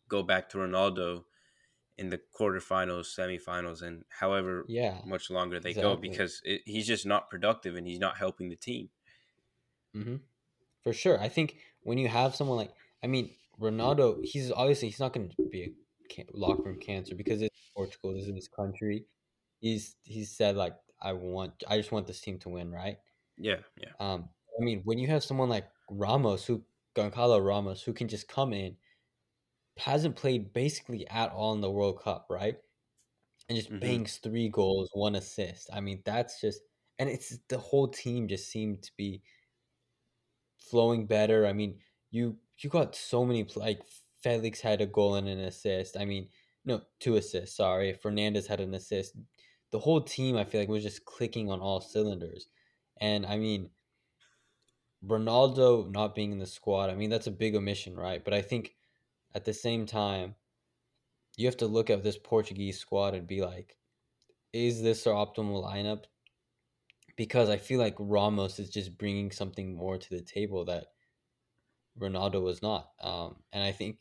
go 0.08 0.24
back 0.24 0.50
to 0.50 0.58
Ronaldo 0.58 1.24
in 1.98 2.10
the 2.10 2.20
quarterfinals, 2.38 3.08
semifinals, 3.18 3.82
and 3.82 4.04
however 4.10 4.66
Yeah, 4.68 5.02
much 5.06 5.30
longer 5.30 5.60
they 5.60 5.74
go 5.74 5.96
because 5.96 6.42
it, 6.44 6.62
he's 6.66 6.88
just 6.88 7.06
not 7.06 7.30
productive 7.30 7.76
and 7.76 7.88
he's 7.88 8.00
not 8.00 8.18
helping 8.18 8.50
the 8.50 8.56
team. 8.56 8.90
hmm 9.94 10.18
For 10.84 10.94
sure. 10.94 11.20
I 11.20 11.30
think 11.30 11.58
when 11.84 11.98
you 11.98 12.08
have 12.08 12.36
someone 12.36 12.58
like, 12.58 12.74
I 13.04 13.08
mean, 13.08 13.36
Ronaldo, 13.60 14.26
he's 14.26 14.52
obviously 14.52 14.90
he's 14.90 15.00
not 15.00 15.14
going 15.14 15.30
to 15.30 15.36
be 15.52 15.64
a 15.64 15.74
can- 16.10 16.28
locker 16.34 16.70
room 16.70 16.80
cancer 16.80 17.16
because 17.16 17.42
it's 17.42 17.56
Portugal. 17.76 18.14
This 18.14 18.28
is 18.28 18.36
his 18.36 18.48
country. 18.48 19.08
He's 19.62 19.98
he's 20.04 20.32
said 20.36 20.56
like, 20.56 20.76
I 21.02 21.14
want, 21.14 21.64
I 21.68 21.78
just 21.78 21.92
want 21.92 22.08
this 22.08 22.22
team 22.22 22.40
to 22.40 22.50
win, 22.50 22.72
right? 22.72 23.00
Yeah, 23.38 23.62
yeah, 23.82 23.92
Um, 24.00 24.30
I 24.60 24.64
mean, 24.64 24.82
when 24.84 24.98
you 24.98 25.08
have 25.08 25.24
someone 25.24 25.50
like 25.50 25.68
Ramos, 25.90 26.46
who 26.46 26.64
Goncalo 26.96 27.46
Ramos, 27.46 27.82
who 27.84 27.94
can 27.94 28.08
just 28.08 28.28
come 28.28 28.54
in, 28.54 28.78
hasn't 29.78 30.16
played 30.16 30.54
basically 30.54 31.08
at 31.08 31.32
all 31.32 31.54
in 31.54 31.62
the 31.62 31.72
World 31.72 32.02
Cup, 32.02 32.28
right? 32.30 32.58
And 33.50 33.58
just 33.58 33.80
hmm 33.80 33.80
bangs 33.80 34.18
three 34.18 34.50
goals, 34.50 34.90
one 34.94 35.16
assist. 35.16 35.70
I 35.74 35.82
mean, 35.82 36.02
that's 36.06 36.42
just, 36.42 36.62
and 37.00 37.10
it's 37.10 37.38
the 37.50 37.58
whole 37.60 37.88
team 37.90 38.28
just 38.28 38.50
seemed 38.50 38.84
to 38.84 38.92
be 38.98 39.24
flowing 40.58 41.06
better. 41.06 41.46
I 41.46 41.54
mean, 41.54 41.80
you 42.12 42.38
you 42.60 42.70
got 42.70 42.96
so 42.96 43.26
many 43.26 43.46
like 43.56 43.82
Felix 44.22 44.62
had 44.62 44.82
a 44.82 44.86
goal 44.86 45.16
and 45.16 45.28
an 45.28 45.40
assist. 45.40 45.98
I 45.98 46.06
mean, 46.06 46.30
no, 46.66 46.82
two 47.00 47.16
assists. 47.18 47.58
Sorry, 47.58 47.94
Fernandez 47.94 48.48
had 48.48 48.60
an 48.62 48.74
assist. 48.74 49.16
The 49.72 49.80
whole 49.80 50.02
team, 50.02 50.38
I 50.38 50.46
feel 50.46 50.62
like, 50.62 50.70
was 50.70 50.84
just 50.84 51.06
clicking 51.06 51.52
on 51.52 51.60
all 51.60 51.82
cylinders. 51.82 52.48
And 53.02 53.26
I 53.26 53.38
mean, 53.38 53.70
Ronaldo 55.06 55.90
not 55.90 56.16
being 56.16 56.32
in 56.34 56.40
the 56.40 56.46
squad, 56.46 56.90
I 56.90 56.96
mean, 56.96 57.10
that's 57.10 57.28
a 57.28 57.32
big 57.32 57.56
omission, 57.56 57.96
right? 57.96 58.24
But 58.24 58.34
I 58.34 58.42
think 58.42 58.76
at 59.36 59.44
the 59.46 59.54
same 59.54 59.86
time, 59.86 60.34
you 61.38 61.46
have 61.46 61.58
to 61.58 61.68
look 61.68 61.90
at 61.90 62.02
this 62.02 62.18
Portuguese 62.18 62.80
squad 62.80 63.14
and 63.14 63.28
be 63.28 63.42
like, 63.42 63.76
is 64.54 64.82
this 64.82 65.06
our 65.06 65.14
optimal 65.14 65.64
lineup? 65.64 66.06
Because 67.18 67.50
I 67.50 67.58
feel 67.58 67.80
like 67.80 67.96
Ramos 68.00 68.58
is 68.58 68.70
just 68.70 68.98
bringing 68.98 69.32
something 69.32 69.76
more 69.76 69.98
to 69.98 70.10
the 70.10 70.22
table 70.22 70.66
that 70.66 70.88
Ronaldo 72.00 72.42
was 72.42 72.62
not. 72.62 72.90
Um, 73.02 73.36
and 73.52 73.64
I 73.64 73.74
think 73.74 74.00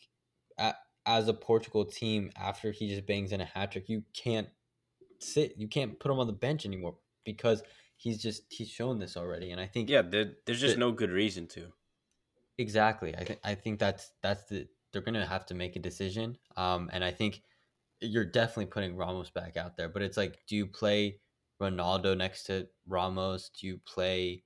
a 0.56 0.74
as 1.06 1.28
a 1.28 1.34
Portugal 1.34 1.84
team, 1.84 2.30
after 2.36 2.70
he 2.70 2.88
just 2.88 3.06
bangs 3.06 3.32
in 3.32 3.40
a 3.40 3.44
hat 3.44 3.72
trick, 3.72 3.88
you 3.88 4.04
can't 4.14 4.48
sit, 5.18 5.54
you 5.58 5.68
can't 5.68 5.98
put 6.00 6.10
him 6.10 6.18
on 6.18 6.26
the 6.26 6.32
bench 6.32 6.64
anymore 6.64 6.94
because 7.24 7.62
he's 7.96 8.22
just 8.22 8.42
he's 8.48 8.70
shown 8.70 9.00
this 9.00 9.16
already. 9.16 9.50
And 9.50 9.60
I 9.60 9.66
think 9.66 9.90
yeah. 9.90 10.02
There, 10.02 10.32
there's 10.46 10.60
just 10.60 10.74
that 10.74 10.80
no 10.80 10.92
good 10.92 11.10
reason 11.10 11.46
to. 11.48 11.72
exactly, 12.58 13.14
I 13.16 13.24
think 13.24 13.40
I 13.44 13.54
think 13.54 13.80
that's 13.80 14.12
that's 14.22 14.44
the 14.44 14.68
they're 14.94 15.02
gonna 15.02 15.26
have 15.26 15.44
to 15.46 15.54
make 15.54 15.76
a 15.76 15.80
decision. 15.80 16.38
Um, 16.56 16.88
and 16.94 17.04
I 17.04 17.10
think 17.10 17.42
you're 18.00 18.24
definitely 18.24 18.66
putting 18.66 18.96
Ramos 18.96 19.28
back 19.28 19.58
out 19.58 19.76
there, 19.76 19.90
but 19.90 20.00
it's 20.00 20.16
like, 20.16 20.38
do 20.46 20.56
you 20.56 20.66
play 20.66 21.18
Ronaldo 21.60 22.16
next 22.16 22.44
to 22.44 22.68
Ramos? 22.88 23.50
Do 23.50 23.66
you 23.66 23.80
play 23.84 24.44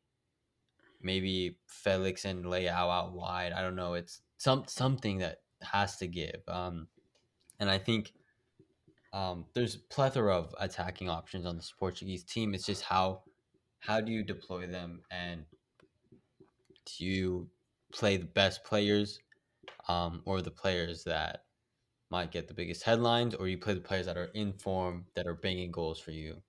maybe 1.01 1.57
Felix 1.67 2.25
and 2.25 2.45
Leao 2.45 2.71
out 2.71 3.13
wide. 3.13 3.53
I 3.53 3.63
don't 3.63 3.77
know. 3.77 3.95
It's 3.95 4.21
some 4.37 4.65
something 4.67 5.19
that 5.19 5.41
has 5.63 5.97
to 5.99 6.07
give. 6.07 6.43
Um, 6.49 6.89
and 7.61 7.71
I 7.71 7.79
think 7.79 8.13
um, 9.13 9.47
there's 9.55 9.77
plethora 9.77 10.37
of 10.37 10.55
attacking 10.59 11.09
options 11.09 11.47
on 11.47 11.57
this 11.57 11.73
Portuguese 11.77 12.25
team. 12.25 12.55
It's 12.55 12.67
just 12.67 12.83
how 12.83 13.23
how 13.81 14.01
do 14.01 14.13
you 14.13 14.23
deploy 14.23 14.67
them 14.67 15.03
and 15.11 15.45
do 16.85 17.05
you 17.05 17.49
play 17.93 18.17
the 18.17 18.27
best 18.27 18.65
players 18.65 19.21
um, 19.89 20.23
or 20.25 20.43
the 20.43 20.51
players 20.51 21.05
that 21.05 21.45
might 22.11 22.31
get 22.31 22.49
the 22.49 22.55
biggest 22.55 22.83
headlines, 22.83 23.35
or 23.35 23.49
you 23.49 23.59
play 23.59 23.75
the 23.75 23.81
players 23.81 24.07
that 24.07 24.17
are 24.17 24.31
in 24.35 24.53
form 24.53 25.05
that 25.15 25.27
are 25.27 25.35
banging 25.35 25.71
goals 25.71 25.99
for 25.99 26.11
you. 26.11 26.43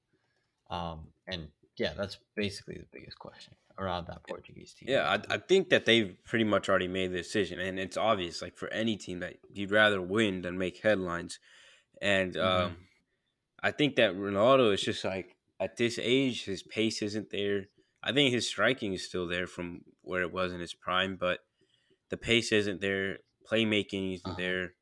Um, 0.70 1.08
and 1.28 1.50
yeah, 1.78 1.94
that's 1.98 2.18
basically 2.36 2.76
the 2.76 2.88
biggest 2.92 3.18
question 3.20 3.56
around 3.78 4.08
that 4.08 4.24
Portuguese 4.28 4.74
team. 4.74 4.90
Yeah, 4.90 5.10
I, 5.10 5.34
I 5.34 5.38
think 5.38 5.70
that 5.70 5.86
they've 5.86 6.18
pretty 6.26 6.46
much 6.46 6.70
already 6.70 6.88
made 6.88 7.12
the 7.12 7.18
decision, 7.18 7.60
and 7.60 7.80
it's 7.80 7.98
obvious. 7.98 8.42
Like 8.42 8.58
for 8.58 8.68
any 8.70 8.98
team 8.98 9.20
that 9.20 9.38
you'd 9.52 9.72
rather 9.72 10.02
win 10.02 10.42
than 10.42 10.58
make 10.58 10.82
headlines, 10.82 11.40
and 12.02 12.36
hmm 12.36 12.42
um, 12.42 12.78
I 13.62 13.72
think 13.72 13.96
that 13.96 14.16
Ronaldo 14.16 14.74
is 14.74 14.82
just 14.82 15.04
like 15.04 15.36
at 15.60 15.78
this 15.78 16.00
age, 16.02 16.46
his 16.46 16.64
pace 16.64 17.02
isn't 17.02 17.30
there. 17.32 17.66
I 18.02 18.14
think 18.14 18.34
his 18.34 18.48
striking 18.48 18.94
is 18.94 19.04
still 19.04 19.28
there 19.28 19.48
from 19.48 19.82
where 20.02 20.22
it 20.22 20.32
was 20.32 20.54
in 20.54 20.62
his 20.62 20.74
prime, 20.74 21.18
but 21.18 21.40
the 22.10 22.18
pace 22.18 22.52
isn't 22.52 22.82
there. 22.82 23.20
Playmaking 23.52 24.16
isn't 24.16 24.28
Uh-huh. 24.28 24.38
there. 24.38 24.74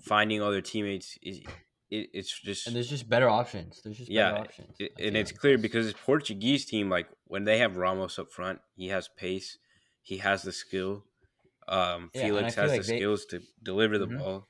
Finding 0.00 0.40
other 0.42 0.60
teammates 0.62 1.18
is 1.22 1.40
it, 1.90 2.08
it's 2.14 2.40
just 2.40 2.66
And 2.66 2.74
there's 2.76 2.88
just 2.88 3.08
better 3.08 3.28
options. 3.28 3.82
There's 3.82 3.98
just 3.98 4.10
better 4.12 4.34
yeah, 4.34 4.40
options. 4.40 4.76
it, 4.78 4.92
and 4.98 5.16
it's 5.16 5.32
clear 5.32 5.58
because 5.58 5.86
this 5.86 5.94
Portuguese 6.04 6.64
team, 6.64 6.88
like 6.88 7.08
when 7.24 7.44
they 7.44 7.58
have 7.58 7.76
Ramos 7.76 8.18
up 8.18 8.32
front, 8.32 8.60
he 8.76 8.88
has 8.88 9.08
pace, 9.08 9.58
he 10.02 10.18
has 10.18 10.42
the 10.42 10.52
skill. 10.52 11.04
Um, 11.68 12.10
yeah, 12.14 12.22
Felix 12.22 12.54
has 12.54 12.72
the 12.76 12.82
they. 12.84 12.96
skills 12.96 13.24
to 13.26 13.42
deliver 13.62 13.98
the 13.98 14.06
Mhm. 14.06 14.18
ball. 14.18 14.48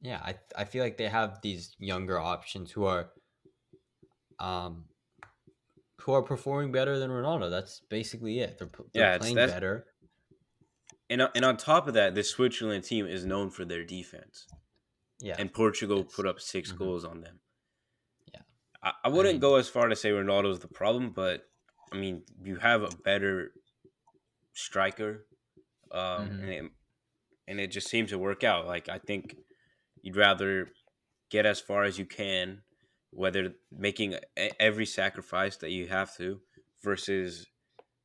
Yeah, 0.00 0.20
I 0.22 0.38
I 0.56 0.64
feel 0.64 0.84
like 0.84 0.96
they 0.96 1.08
have 1.08 1.40
these 1.42 1.74
younger 1.78 2.18
options 2.18 2.70
who 2.70 2.84
are, 2.84 3.10
um, 4.38 4.84
who 6.00 6.12
are 6.12 6.22
performing 6.22 6.72
better 6.72 6.98
than 6.98 7.10
Ronaldo. 7.10 7.50
That's 7.50 7.80
basically 7.88 8.40
it. 8.40 8.58
They're 8.58 8.68
they're 8.92 9.12
Yeah, 9.12 9.18
playing 9.18 9.36
better. 9.36 9.86
and 11.10 11.22
on- 11.22 11.30
and 11.34 11.44
on 11.44 11.56
top 11.56 11.86
of 11.86 11.94
that, 11.94 12.14
this 12.14 12.30
Switzerland 12.30 12.84
team 12.84 13.06
is 13.06 13.24
known 13.24 13.50
for 13.50 13.64
their 13.64 13.84
defense, 13.84 14.46
Yeah, 15.20 15.36
and 15.38 15.52
Portugal 15.52 16.00
it's. 16.00 16.14
put 16.14 16.26
up 16.26 16.40
6 16.40 16.72
mhm, 16.72 16.78
goals 16.78 17.04
on 17.04 17.20
them. 17.20 17.40
Yeah, 18.32 18.42
I, 18.82 18.92
I 19.04 19.08
I 19.08 19.08
wouldn't 19.08 19.34
mean, 19.34 19.40
go 19.40 19.56
as 19.56 19.68
far 19.68 19.88
to 19.88 19.96
say 19.96 20.10
Ronaldo's 20.10 20.60
the 20.60 20.68
problem, 20.68 21.10
but 21.12 21.42
I 21.92 21.96
mean 21.96 22.24
you 22.42 22.56
have 22.56 22.82
a 22.82 22.90
better 23.04 23.52
striker, 24.52 25.26
um, 25.92 26.28
hmm 26.28 26.40
and 26.42 26.50
it, 26.50 26.72
and 27.48 27.60
it 27.60 27.68
just 27.68 27.88
seems 27.88 28.10
to 28.10 28.18
work 28.18 28.44
out. 28.44 28.66
Like 28.66 28.88
I 28.88 28.98
think 28.98 29.36
you'd 30.02 30.16
rather 30.16 30.68
get 31.30 31.46
as 31.46 31.60
far 31.60 31.84
as 31.84 31.98
you 31.98 32.06
can, 32.06 32.62
whether 33.14 33.54
making 33.70 34.16
every 34.58 34.86
sacrifice 34.86 35.56
that 35.58 35.70
you 35.70 35.86
have 35.86 36.16
to, 36.16 36.40
versus 36.82 37.46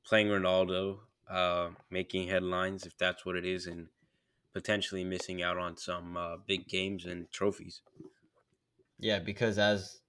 playing 0.06 0.28
Ronaldo, 0.28 1.00
uh, 1.30 1.70
making 1.90 2.28
headlines 2.28 2.86
if 2.86 2.98
that's 2.98 3.26
what 3.26 3.36
it 3.36 3.46
is, 3.46 3.66
and 3.68 3.88
potentially 4.54 5.04
missing 5.04 5.42
out 5.42 5.58
on 5.58 5.78
some 5.78 6.18
uh, 6.18 6.38
big 6.48 6.68
games 6.68 7.06
and 7.06 7.32
trophies. 7.32 7.82
yeah, 9.00 9.20
because 9.20 9.58
as 9.58 10.00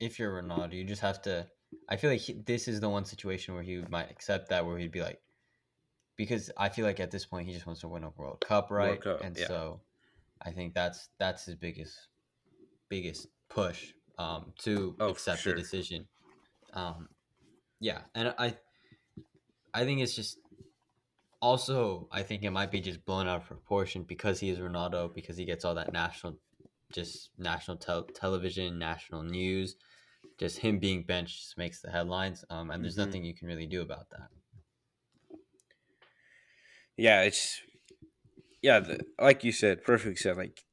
if 0.00 0.18
you're 0.18 0.42
Ronaldo, 0.42 0.72
you 0.72 0.84
just 0.84 1.02
have 1.02 1.22
to. 1.22 1.46
I 1.88 1.96
feel 1.96 2.10
like 2.10 2.20
he, 2.20 2.32
this 2.34 2.68
is 2.68 2.80
the 2.80 2.88
one 2.88 3.04
situation 3.04 3.54
where 3.54 3.62
he 3.62 3.82
might 3.90 4.10
accept 4.10 4.48
that, 4.50 4.64
where 4.64 4.78
he'd 4.78 4.92
be 4.92 5.02
like, 5.02 5.20
because 6.16 6.50
I 6.56 6.68
feel 6.68 6.86
like 6.86 7.00
at 7.00 7.10
this 7.10 7.26
point 7.26 7.46
he 7.46 7.54
just 7.54 7.66
wants 7.66 7.80
to 7.82 7.88
win 7.88 8.04
a 8.04 8.10
World 8.10 8.42
Cup, 8.46 8.70
World 8.70 8.88
right? 8.88 9.00
Cup, 9.00 9.20
And 9.22 9.36
yeah. 9.36 9.46
so, 9.48 9.80
I 10.40 10.50
think 10.52 10.74
that's 10.74 11.08
that's 11.18 11.44
his 11.46 11.56
biggest 11.56 11.96
biggest 12.88 13.26
push 13.48 13.92
um, 14.18 14.54
to 14.60 15.00
Oh, 15.00 15.14
accept 15.14 15.44
sure. 15.44 15.46
the 15.46 15.52
decision. 15.52 16.08
Um, 16.72 17.10
yeah, 17.80 18.04
and 18.14 18.34
I 18.38 18.58
I 19.72 19.84
think 19.84 20.00
it's 20.00 20.14
just 20.16 20.38
also 21.40 22.08
I 22.10 22.22
think 22.22 22.42
it 22.42 22.50
might 22.50 22.70
be 22.70 22.80
just 22.80 23.04
blown 23.04 23.26
out 23.26 23.42
of 23.42 23.46
proportion 23.46 24.04
because 24.04 24.40
he 24.40 24.50
is 24.50 24.58
Ronaldo 24.58 25.12
because 25.14 25.36
he 25.36 25.44
gets 25.44 25.64
all 25.64 25.74
that 25.74 25.92
national 25.92 26.38
just 26.92 27.30
national 27.38 27.78
tel- 27.78 28.04
television, 28.14 28.78
national 28.78 29.22
news. 29.22 29.76
Just 30.38 30.58
him 30.58 30.78
being 30.80 31.04
benched 31.04 31.40
just 31.40 31.58
makes 31.58 31.80
the 31.82 31.90
headlines, 31.90 32.44
um, 32.50 32.70
and 32.70 32.84
there's 32.84 32.96
hmm 32.96 32.98
nothing 32.98 33.24
you 33.24 33.34
can 33.34 33.48
really 33.48 33.66
do 33.66 33.82
about 33.82 34.10
that. 34.10 34.30
Yeah, 36.96 37.22
it's 37.22 37.62
yeah, 38.62 38.80
the, 38.80 39.00
like 39.20 39.44
you 39.44 39.52
said, 39.52 39.84
perfect 39.84 40.18
said. 40.18 40.36
Like 40.36 40.64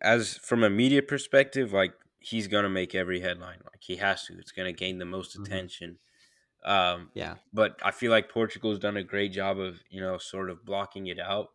as 0.00 0.36
from 0.38 0.62
a 0.62 0.70
media 0.70 1.02
perspective, 1.02 1.72
like 1.72 1.94
he's 2.26 2.48
gonna 2.48 2.68
make 2.70 2.94
every 2.94 3.20
headline. 3.20 3.60
Like 3.64 3.82
he 3.82 3.96
has 3.96 4.26
to. 4.26 4.38
It's 4.38 4.52
gonna 4.52 4.72
gain 4.72 4.98
the 4.98 5.04
most 5.04 5.34
hmm 5.36 5.36
attention. 5.36 5.98
Um, 6.64 7.12
Yeah, 7.14 7.38
but 7.52 7.78
I 7.82 7.90
feel 7.92 8.10
like 8.10 8.30
Portugal's 8.30 8.78
done 8.78 8.96
a 8.96 9.04
great 9.04 9.32
job 9.32 9.58
of 9.58 9.82
you 9.90 10.00
know 10.00 10.18
sort 10.18 10.50
of 10.50 10.64
blocking 10.64 11.06
it 11.08 11.18
out 11.20 11.50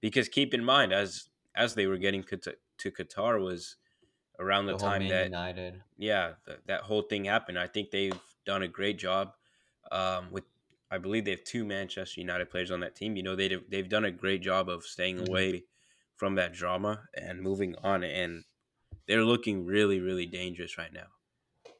because 0.00 0.28
keep 0.28 0.54
in 0.54 0.64
mind 0.64 0.92
as 0.92 1.30
as 1.56 1.74
they 1.74 1.86
were 1.86 1.98
getting 1.98 2.24
to 2.24 2.92
Qatar 2.92 3.42
was 3.42 3.76
around 4.40 4.66
the 4.66 4.74
the 4.74 4.74
time 4.74 5.08
that 5.08 5.30
United. 5.30 5.82
yeah 5.96 6.34
th- 6.46 6.60
that 6.66 6.82
whole 6.82 7.02
thing 7.02 7.24
happened. 7.24 7.58
I 7.58 7.66
think 7.66 7.90
they've 7.90 8.20
done 8.44 8.62
a 8.62 8.68
great 8.68 8.98
job 8.98 9.34
um, 9.90 10.30
with. 10.32 10.44
I 10.90 10.98
believe 10.98 11.24
they 11.24 11.30
have 11.32 11.44
two 11.44 11.64
Manchester 11.64 12.20
United 12.20 12.50
players 12.50 12.70
on 12.70 12.80
that 12.80 12.94
team. 12.96 13.16
You 13.16 13.22
know 13.22 13.36
they've 13.36 13.68
they've 13.70 13.88
done 13.88 14.04
a 14.04 14.10
great 14.12 14.42
job 14.42 14.68
of 14.68 14.84
staying 14.84 15.18
hmm 15.18 15.42
away 15.42 15.66
from 16.16 16.34
that 16.36 16.52
drama 16.52 17.06
and 17.14 17.42
moving 17.42 17.76
on, 17.82 18.04
and 18.04 18.44
they're 19.12 19.24
looking 19.24 19.66
really 19.66 20.00
really 20.00 20.24
dangerous 20.24 20.78
right 20.78 20.92
now. 20.92 21.08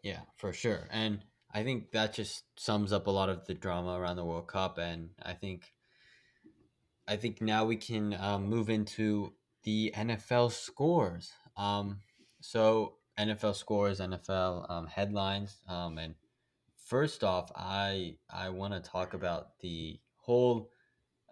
Yeah, 0.03 0.21
for 0.37 0.53
sure. 0.53 0.87
And 0.91 1.21
I 1.55 1.63
think 1.63 1.93
that 1.93 2.13
just 2.13 2.45
sums 2.57 2.93
up 2.93 3.07
a 3.07 3.11
lot 3.11 3.31
of 3.31 3.47
the 3.47 3.55
drama 3.55 3.99
around 3.99 4.17
the 4.17 4.25
World 4.25 4.49
Cup. 4.49 4.77
And 4.79 5.11
I 5.23 5.33
think 5.33 5.73
I 7.09 7.17
think 7.17 7.41
now 7.41 7.65
we 7.65 7.77
can 7.77 8.15
um, 8.15 8.49
move 8.49 8.69
into 8.69 9.33
the 9.65 9.95
NFL 9.97 10.53
scores. 10.53 11.31
Um, 11.57 12.01
so 12.41 12.97
NFL 13.19 13.57
scores, 13.57 14.01
NFL 14.01 14.71
um, 14.71 14.87
headlines, 14.87 15.59
um, 15.69 15.97
and 15.97 16.15
first 16.87 17.25
off, 17.25 17.51
I 17.57 18.17
I 18.29 18.51
want 18.51 18.75
to 18.75 18.81
talk 18.81 19.15
about 19.15 19.59
the 19.61 19.99
whole 20.17 20.71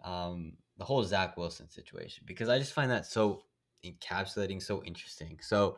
um, 0.03 0.53
the 0.77 0.85
whole 0.85 1.03
Zach 1.03 1.37
Wilson 1.37 1.69
situation 1.69 2.23
because 2.25 2.49
I 2.49 2.57
just 2.57 2.73
find 2.73 2.89
that 2.89 3.05
so 3.05 3.43
encapsulating, 3.85 4.61
so 4.61 4.83
interesting. 4.83 5.39
So, 5.41 5.77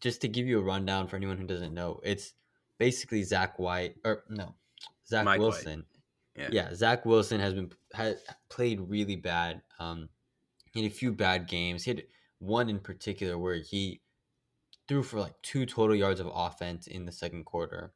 just 0.00 0.20
to 0.20 0.28
give 0.28 0.46
you 0.46 0.58
a 0.58 0.62
rundown 0.62 1.06
for 1.06 1.16
anyone 1.16 1.38
who 1.38 1.46
doesn't 1.46 1.74
know, 1.74 2.00
it's 2.02 2.34
basically 2.78 3.22
Zach 3.22 3.58
White 3.58 3.96
or 4.04 4.24
no, 4.28 4.54
Zach 5.06 5.24
Mike. 5.24 5.40
Wilson. 5.40 5.84
Yeah. 6.36 6.48
Yeah. 6.50 6.74
Zach 6.74 7.06
Wilson 7.06 7.40
has 7.40 7.54
been 7.54 7.70
had 7.92 8.18
played 8.48 8.80
really 8.80 9.16
bad. 9.16 9.62
Um, 9.78 10.08
he 10.72 10.82
had 10.82 10.90
a 10.90 10.94
few 10.94 11.12
bad 11.12 11.46
games. 11.46 11.84
He 11.84 11.90
had 11.90 12.02
one 12.40 12.68
in 12.68 12.80
particular 12.80 13.38
where 13.38 13.56
he 13.56 14.00
threw 14.88 15.02
for 15.02 15.20
like 15.20 15.40
two 15.42 15.64
total 15.64 15.94
yards 15.94 16.20
of 16.20 16.30
offense 16.34 16.86
in 16.86 17.06
the 17.06 17.12
second 17.12 17.44
quarter, 17.44 17.92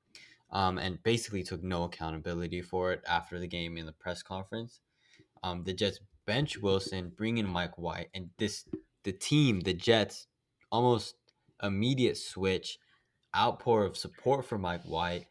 um, 0.53 0.79
and 0.79 1.03
basically 1.03 1.43
took 1.43 1.63
no 1.63 1.85
accountability 1.85 2.63
for 2.63 2.93
it 2.93 3.03
after 3.07 3.39
the 3.39 3.47
game 3.47 3.77
in 3.77 3.87
the 3.87 3.93
press 3.93 4.23
conference. 4.23 4.81
Um, 5.43 5.65
the 5.65 5.73
Jets 5.73 6.01
bench 6.27 6.59
Wilson, 6.59 7.13
bring 7.17 7.39
in 7.39 7.47
Mike 7.47 7.79
White, 7.79 8.09
and 8.15 8.31
this 8.39 8.65
the 9.09 9.13
team, 9.13 9.61
the 9.61 9.73
Jets, 9.73 10.27
almost 10.71 11.15
immediate 11.63 12.19
switch, 12.19 12.79
outpour 13.35 13.85
of 13.87 13.97
support 13.97 14.45
for 14.45 14.59
Mike 14.59 14.85
White. 14.85 15.25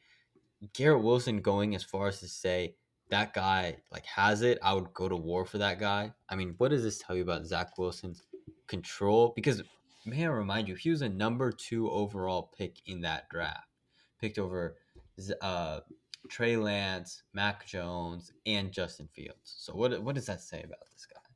Garrett 0.74 1.04
Wilson 1.04 1.42
going 1.42 1.76
as 1.76 1.84
far 1.84 2.08
as 2.08 2.20
to 2.22 2.28
say 2.28 2.74
that 3.12 3.36
guy 3.36 3.78
like 3.92 4.08
has 4.08 4.42
it. 4.42 4.58
I 4.64 4.74
would 4.74 4.92
go 4.96 5.08
to 5.08 5.16
war 5.16 5.46
for 5.46 5.60
that 5.60 5.80
guy. 5.80 6.12
I 6.28 6.36
mean, 6.36 6.56
what 6.58 6.72
does 6.72 6.82
this 6.82 6.98
tell 6.98 7.16
you 7.16 7.22
about 7.22 7.46
Zach 7.46 7.78
Wilson's 7.78 8.24
control? 8.66 9.34
Because 9.36 9.62
may 10.08 10.26
I 10.26 10.30
remind 10.30 10.68
you, 10.68 10.74
he 10.74 10.90
was 10.90 11.04
a 11.04 11.10
number 11.10 11.52
two 11.52 11.88
overall 11.92 12.52
pick 12.58 12.82
in 12.88 13.02
that 13.02 13.30
draft, 13.30 13.70
picked 14.20 14.40
over 14.40 14.78
uh, 15.44 15.82
Trey 16.30 16.58
Lance, 16.58 17.22
Mac 17.32 17.68
Jones, 17.68 18.34
and 18.48 18.72
Justin 18.72 19.08
Fields. 19.14 19.54
So 19.60 19.76
what 19.76 20.02
what 20.02 20.16
does 20.16 20.26
that 20.26 20.42
say 20.42 20.64
about 20.64 20.80
this 20.92 21.06
guy? 21.06 21.27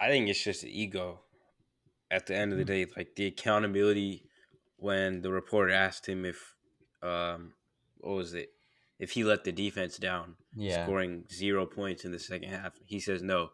I 0.00 0.08
think 0.08 0.28
it's 0.28 0.42
just 0.42 0.64
ego. 0.64 1.20
At 2.10 2.26
the 2.26 2.34
end 2.34 2.52
of 2.52 2.58
the 2.58 2.64
day, 2.64 2.86
like 2.96 3.16
the 3.16 3.26
accountability 3.26 4.24
when 4.76 5.20
the 5.20 5.30
reporter 5.30 5.72
asked 5.72 6.06
him 6.08 6.24
if 6.24 6.54
um 7.02 7.52
what 7.98 8.14
was 8.14 8.32
it? 8.34 8.50
If 8.98 9.10
he 9.12 9.24
let 9.24 9.44
the 9.44 9.52
defense 9.52 9.98
down, 9.98 10.36
Yeah. 10.54 10.84
scoring 10.84 11.24
zero 11.30 11.66
points 11.66 12.04
in 12.04 12.12
the 12.12 12.18
second 12.18 12.50
half. 12.50 12.74
He 12.86 12.98
says 13.00 13.22
no. 13.22 13.50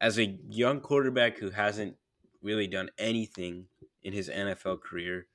As 0.00 0.18
a 0.18 0.38
young 0.48 0.80
quarterback 0.80 1.38
who 1.38 1.50
hasn't 1.50 1.96
really 2.42 2.66
done 2.66 2.90
anything 2.98 3.66
in 4.02 4.12
his 4.12 4.28
NFL 4.28 4.80
career, 4.80 5.26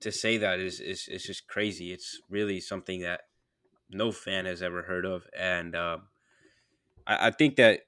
to 0.00 0.12
say 0.12 0.36
that 0.36 0.58
is 0.60 0.80
is, 0.80 1.08
is 1.08 1.22
just 1.24 1.46
crazy. 1.48 1.92
It's 1.92 2.20
really 2.28 2.60
something 2.60 3.00
that 3.00 3.22
no 3.88 4.12
fan 4.12 4.44
has 4.44 4.62
ever 4.62 4.82
heard 4.82 5.04
of, 5.06 5.22
and 5.36 5.74
um, 5.74 6.02
I, 7.06 7.28
I 7.28 7.30
think 7.30 7.56
that 7.56 7.80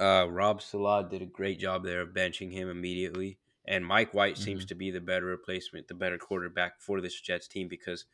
uh, 0.00 0.26
Rob 0.30 0.60
Saleh 0.62 1.08
did 1.10 1.22
a 1.22 1.26
great 1.26 1.58
job 1.58 1.84
there 1.84 2.00
of 2.02 2.10
benching 2.10 2.52
him 2.52 2.68
immediately, 2.68 3.38
and 3.66 3.84
Mike 3.86 4.12
White 4.14 4.36
seems 4.38 4.64
Mhm. 4.64 4.68
to 4.68 4.74
be 4.74 4.90
the 4.90 5.00
better 5.00 5.26
replacement, 5.26 5.88
the 5.88 5.94
better 5.94 6.18
quarterback 6.18 6.80
for 6.80 7.00
this 7.00 7.20
Jets 7.20 7.48
team 7.48 7.68
because 7.68 8.04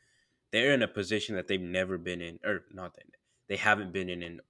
they're 0.51 0.73
in 0.75 0.83
a 0.83 0.89
position 0.89 1.35
that 1.35 1.49
they've 1.49 1.61
never 1.61 1.99
been 1.99 2.21
in, 2.21 2.39
or 2.45 2.67
not 2.71 2.95
that 2.95 3.07
they 3.49 3.57
haven't 3.57 3.93
been 3.93 4.09
in 4.09 4.23
in 4.23 4.41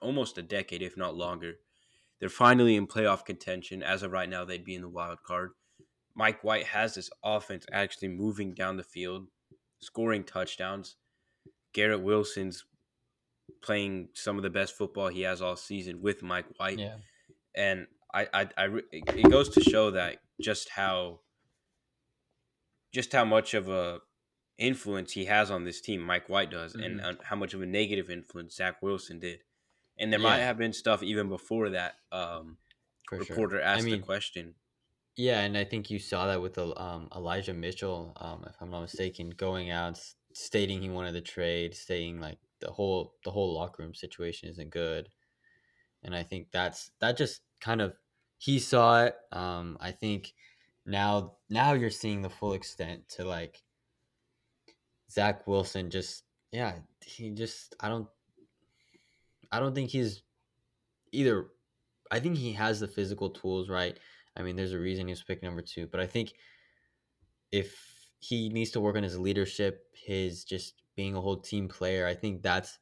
almost 0.00 0.36
a 0.38 0.42
decade, 0.42 0.82
if 0.82 0.96
not 0.96 1.14
longer. 1.16 1.60
They're 2.18 2.28
finally 2.28 2.76
in 2.76 2.86
playoff 2.86 3.24
contention. 3.24 3.82
As 3.82 4.02
of 4.02 4.12
right 4.12 4.28
now, 4.28 4.44
they'd 4.44 4.64
be 4.64 4.74
in 4.74 4.82
the 4.82 4.88
wild 4.88 5.22
card. 5.22 5.52
Mike 6.14 6.44
White 6.44 6.66
has 6.66 6.94
this 6.94 7.10
offense 7.24 7.66
actually 7.72 8.08
moving 8.08 8.54
down 8.54 8.76
the 8.76 8.84
field, 8.84 9.28
scoring 9.80 10.24
touchdowns. 10.24 10.96
Garrett 11.72 12.02
Wilson's 12.02 12.64
playing 13.64 14.08
some 14.14 14.36
of 14.36 14.42
the 14.42 14.50
best 14.50 14.76
football 14.76 15.08
he 15.08 15.22
has 15.22 15.40
all 15.42 15.56
season 15.56 16.00
with 16.02 16.22
Mike 16.22 16.46
White 16.58 16.78
Yeah. 16.78 16.96
and 17.54 17.86
I, 18.12 18.28
I, 18.32 18.48
I 18.56 18.68
it 18.92 19.28
goes 19.30 19.48
to 19.50 19.60
show 19.60 19.90
that 19.92 20.18
just 20.40 20.68
how, 20.68 21.20
just 22.92 23.12
how 23.12 23.24
much 23.24 23.54
of 23.54 23.68
a 23.68 24.00
influence 24.56 25.12
he 25.12 25.24
has 25.24 25.50
on 25.50 25.64
this 25.64 25.80
team, 25.80 26.00
Mike 26.00 26.28
White 26.28 26.50
does, 26.50 26.74
and 26.76 27.00
Mhm. 27.00 27.04
uh, 27.04 27.22
how 27.24 27.34
much 27.36 27.54
of 27.54 27.60
a 27.62 27.66
negative 27.66 28.08
influence 28.10 28.54
Zach 28.54 28.80
Wilson 28.82 29.18
did. 29.18 29.40
And 29.98 30.12
there 30.12 30.20
might 30.20 30.38
have 30.38 30.58
been 30.58 30.72
stuff 30.72 31.02
even 31.02 31.28
before 31.28 31.70
that. 31.70 31.96
Um, 32.12 32.58
For 33.08 33.16
sure. 33.24 33.34
reporter 33.36 33.60
asked 33.60 33.82
I 33.82 33.84
mean, 33.84 34.00
the 34.00 34.06
question. 34.06 34.54
Yeah, 35.16 35.40
and 35.40 35.56
I 35.58 35.64
think 35.64 35.90
you 35.90 35.98
saw 35.98 36.26
that 36.28 36.40
with 36.40 36.56
um, 36.58 37.08
Elijah 37.14 37.54
Mitchell, 37.54 38.12
um, 38.16 38.44
if 38.48 38.54
I'm 38.60 38.70
not 38.70 38.82
mistaken, 38.82 39.30
going 39.30 39.70
out 39.70 40.00
stating 40.32 40.82
he 40.82 40.90
wanted 40.90 41.14
the 41.14 41.20
trade, 41.20 41.74
saying 41.74 42.20
like 42.20 42.38
the 42.64 42.72
whole 42.72 43.14
the 43.24 43.30
whole 43.30 43.54
locker 43.54 43.82
room 43.82 43.94
situation 43.94 44.48
isn't 44.48 44.70
good, 44.70 45.08
and 46.02 46.14
I 46.14 46.22
think 46.22 46.48
that's 46.52 46.90
that 47.00 47.16
just 47.16 47.42
kind 47.60 47.80
of 47.80 47.94
he 48.38 48.58
saw 48.58 49.04
it. 49.04 49.14
Um, 49.32 49.76
I 49.80 49.92
think 49.92 50.32
now 50.86 51.36
now 51.50 51.74
you're 51.74 51.90
seeing 51.90 52.22
the 52.22 52.30
full 52.30 52.54
extent 52.54 53.08
to 53.10 53.24
like 53.24 53.62
Zach 55.10 55.46
Wilson. 55.46 55.90
Just 55.90 56.24
yeah, 56.52 56.76
he 57.04 57.30
just 57.30 57.74
I 57.80 57.88
don't 57.88 58.08
I 59.52 59.60
don't 59.60 59.74
think 59.74 59.90
he's 59.90 60.22
either. 61.12 61.46
I 62.10 62.20
think 62.20 62.36
he 62.36 62.52
has 62.52 62.80
the 62.80 62.88
physical 62.88 63.30
tools, 63.30 63.68
right? 63.68 63.98
I 64.36 64.42
mean, 64.42 64.56
there's 64.56 64.72
a 64.72 64.78
reason 64.78 65.06
he 65.06 65.12
was 65.12 65.22
picked 65.22 65.42
number 65.42 65.62
two, 65.62 65.86
but 65.86 66.00
I 66.00 66.06
think 66.06 66.32
if 67.52 67.76
he 68.18 68.48
needs 68.48 68.70
to 68.72 68.80
work 68.80 68.96
on 68.96 69.02
his 69.02 69.18
leadership, 69.18 69.84
his 69.92 70.44
just 70.44 70.74
being 70.96 71.14
a 71.14 71.20
whole 71.20 71.38
team 71.38 71.68
player, 71.68 72.06
I 72.06 72.14
think 72.14 72.42
that's 72.42 72.78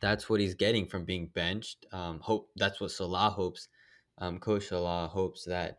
that's 0.00 0.28
what 0.28 0.40
he's 0.40 0.54
getting 0.54 0.86
from 0.86 1.04
being 1.04 1.28
benched. 1.28 1.86
Um, 1.92 2.20
hope 2.20 2.50
that's 2.56 2.80
what 2.80 2.90
Saleh 2.90 3.32
hopes. 3.32 3.68
Um, 4.18 4.38
Coach 4.38 4.68
Saleh 4.68 5.10
hopes 5.10 5.44
that 5.44 5.78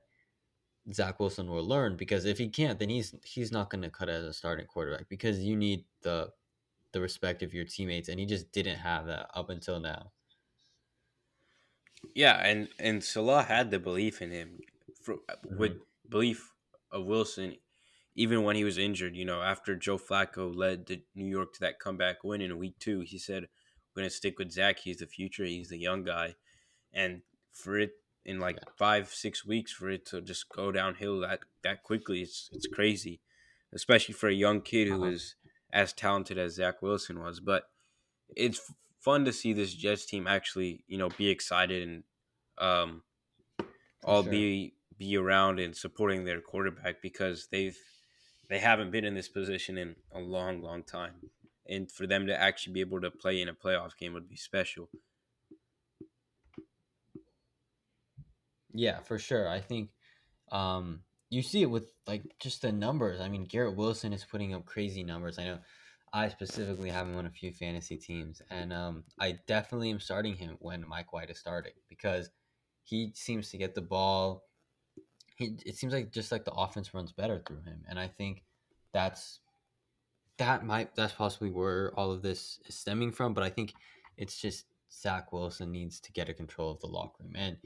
Zach 0.94 1.20
Wilson 1.20 1.50
will 1.50 1.66
learn 1.68 1.98
because 1.98 2.26
if 2.26 2.38
he 2.38 2.50
can't, 2.50 2.80
then 2.80 2.90
he's 2.90 3.16
he's 3.24 3.52
not 3.52 3.70
going 3.70 3.84
to 3.84 3.90
cut 3.90 4.10
as 4.10 4.24
a 4.24 4.34
starting 4.34 4.66
quarterback 4.66 5.10
because 5.10 5.40
you 5.40 5.56
need 5.56 5.86
the 6.02 6.32
the 6.94 7.02
respect 7.02 7.44
of 7.44 7.54
your 7.54 7.66
teammates, 7.66 8.10
and 8.10 8.20
he 8.20 8.26
just 8.26 8.52
didn't 8.52 8.78
have 8.78 9.08
that 9.08 9.30
up 9.34 9.50
until 9.50 9.80
now. 9.80 10.12
Yeah, 12.14 12.36
and 12.46 12.68
and 12.80 13.04
Saleh 13.04 13.46
had 13.48 13.72
the 13.72 13.80
belief 13.80 14.22
in 14.22 14.32
him, 14.32 14.60
for, 15.02 15.16
Mm-hmm. 15.50 15.58
with 15.58 15.74
belief 16.08 16.54
of 16.92 17.06
Wilson, 17.06 17.56
even 18.16 18.44
when 18.44 18.56
he 18.56 18.64
was 18.64 18.78
injured. 18.78 19.16
You 19.16 19.26
know, 19.26 19.42
after 19.42 19.76
Joe 19.76 19.98
Flacco 19.98 20.54
led 20.56 20.86
the 20.86 21.04
New 21.16 21.26
York 21.28 21.54
to 21.54 21.60
that 21.62 21.80
comeback 21.80 22.24
win 22.24 22.42
in 22.42 22.58
Week 22.58 22.78
Two, 22.80 23.02
he 23.02 23.18
said, 23.18 23.48
"We're 23.96 24.02
gonna 24.02 24.10
stick 24.10 24.40
with 24.40 24.52
Zach. 24.52 24.80
He's 24.80 24.98
the 24.98 25.08
future. 25.08 25.46
He's 25.46 25.70
the 25.70 25.78
young 25.80 26.04
guy." 26.04 26.36
And 26.94 27.22
for 27.52 27.78
it 27.80 27.92
in 28.26 28.40
like 28.40 28.60
five 28.78 29.10
six 29.14 29.46
weeks 29.46 29.72
for 29.74 29.90
it 29.90 30.06
to 30.08 30.22
just 30.22 30.48
go 30.50 30.72
downhill 30.72 31.20
that 31.22 31.40
that 31.64 31.84
quickly, 31.84 32.22
it's 32.22 32.50
it's 32.54 32.68
crazy, 32.68 33.22
especially 33.74 34.14
for 34.14 34.30
a 34.30 34.34
young 34.34 34.62
kid 34.62 34.88
who 34.88 35.06
is 35.06 35.36
Uh-huh. 35.44 35.50
as 35.82 35.94
talented 35.94 36.38
as 36.38 36.56
Zach 36.56 36.82
Wilson 36.82 37.20
was. 37.20 37.40
But 37.40 37.64
it's 38.36 38.62
fun 39.00 39.26
to 39.26 39.34
see 39.34 39.54
this 39.54 39.74
Jets 39.74 40.06
team 40.06 40.28
actually, 40.28 40.84
you 40.88 40.98
know, 40.98 41.10
be 41.10 41.30
excited 41.30 41.84
and 41.88 42.04
um, 42.58 43.04
all 44.04 44.24
sure. 44.24 44.32
be 44.32 44.76
be 44.98 45.18
around 45.18 45.60
and 45.60 45.76
supporting 45.76 46.24
their 46.24 46.42
quarterback 46.42 47.02
because 47.02 47.48
they've 47.52 47.78
they 48.54 48.60
haven't 48.60 48.92
been 48.92 49.04
in 49.04 49.16
this 49.16 49.30
position 49.30 49.80
in 49.80 49.96
a 50.14 50.20
long, 50.20 50.62
long 50.62 50.84
time, 50.84 51.16
and 51.68 51.92
for 51.92 52.06
them 52.06 52.28
to 52.28 52.40
actually 52.40 52.74
be 52.74 52.82
able 52.82 53.02
to 53.02 53.10
play 53.10 53.42
in 53.42 53.50
a 53.50 53.54
playoff 53.54 53.98
game 53.98 54.14
would 54.14 54.30
be 54.30 54.36
special. 54.36 54.90
Yeah, 58.72 59.00
for 59.00 59.18
sure. 59.18 59.50
I 59.50 59.60
think 59.60 59.90
um, 60.52 61.00
you 61.32 61.42
see 61.42 61.64
it 61.64 61.70
with 61.72 61.92
like 62.06 62.22
just 62.40 62.62
the 62.62 62.72
numbers. 62.72 63.22
I 63.22 63.28
mean, 63.28 63.46
Garrett 63.46 63.76
Wilson 63.76 64.14
is 64.14 64.24
putting 64.24 64.54
up 64.54 64.68
crazy 64.68 65.04
numbers. 65.04 65.40
I 65.40 65.46
know 65.46 65.58
I 66.14 66.30
specifically 66.30 66.92
have 66.92 67.08
him 67.08 67.18
on 67.18 67.26
a 67.26 67.32
few 67.32 67.52
fantasy 67.54 67.98
teams, 67.98 68.40
and 68.52 68.72
um, 68.72 69.04
I 69.20 69.40
definitely 69.48 69.90
am 69.90 70.00
starting 70.00 70.36
him 70.36 70.58
when 70.60 70.88
Mike 70.88 71.12
White 71.12 71.32
is 71.32 71.40
starting 71.40 71.74
because 71.90 72.30
he 72.84 73.14
seems 73.16 73.50
to 73.50 73.58
get 73.58 73.74
the 73.74 73.82
ball. 73.82 74.44
He, 75.36 75.58
it 75.66 75.76
seems 75.76 75.94
like 75.94 76.12
just 76.12 76.32
like 76.32 76.46
the 76.46 76.52
offense 76.52 76.94
runs 76.94 77.12
better 77.12 77.42
through 77.46 77.62
him, 77.64 77.84
and 77.90 78.00
I 78.00 78.08
think 78.08 78.44
that's 78.94 79.40
that 80.38 80.66
might 80.66 80.96
that's 80.96 81.14
possibly 81.14 81.52
where 81.52 81.92
all 81.98 82.12
of 82.12 82.22
this 82.22 82.60
is 82.68 82.76
stemming 82.76 83.12
from. 83.12 83.34
But 83.34 83.44
I 83.44 83.50
think 83.50 83.74
it's 84.18 84.40
just 84.40 84.66
Zach 84.92 85.34
Wilson 85.34 85.72
needs 85.72 86.00
to 86.02 86.12
get 86.12 86.30
a 86.30 86.34
control 86.34 86.72
of 86.72 86.80
the 86.80 86.88
locker 86.88 87.24
room, 87.24 87.34
and 87.36 87.58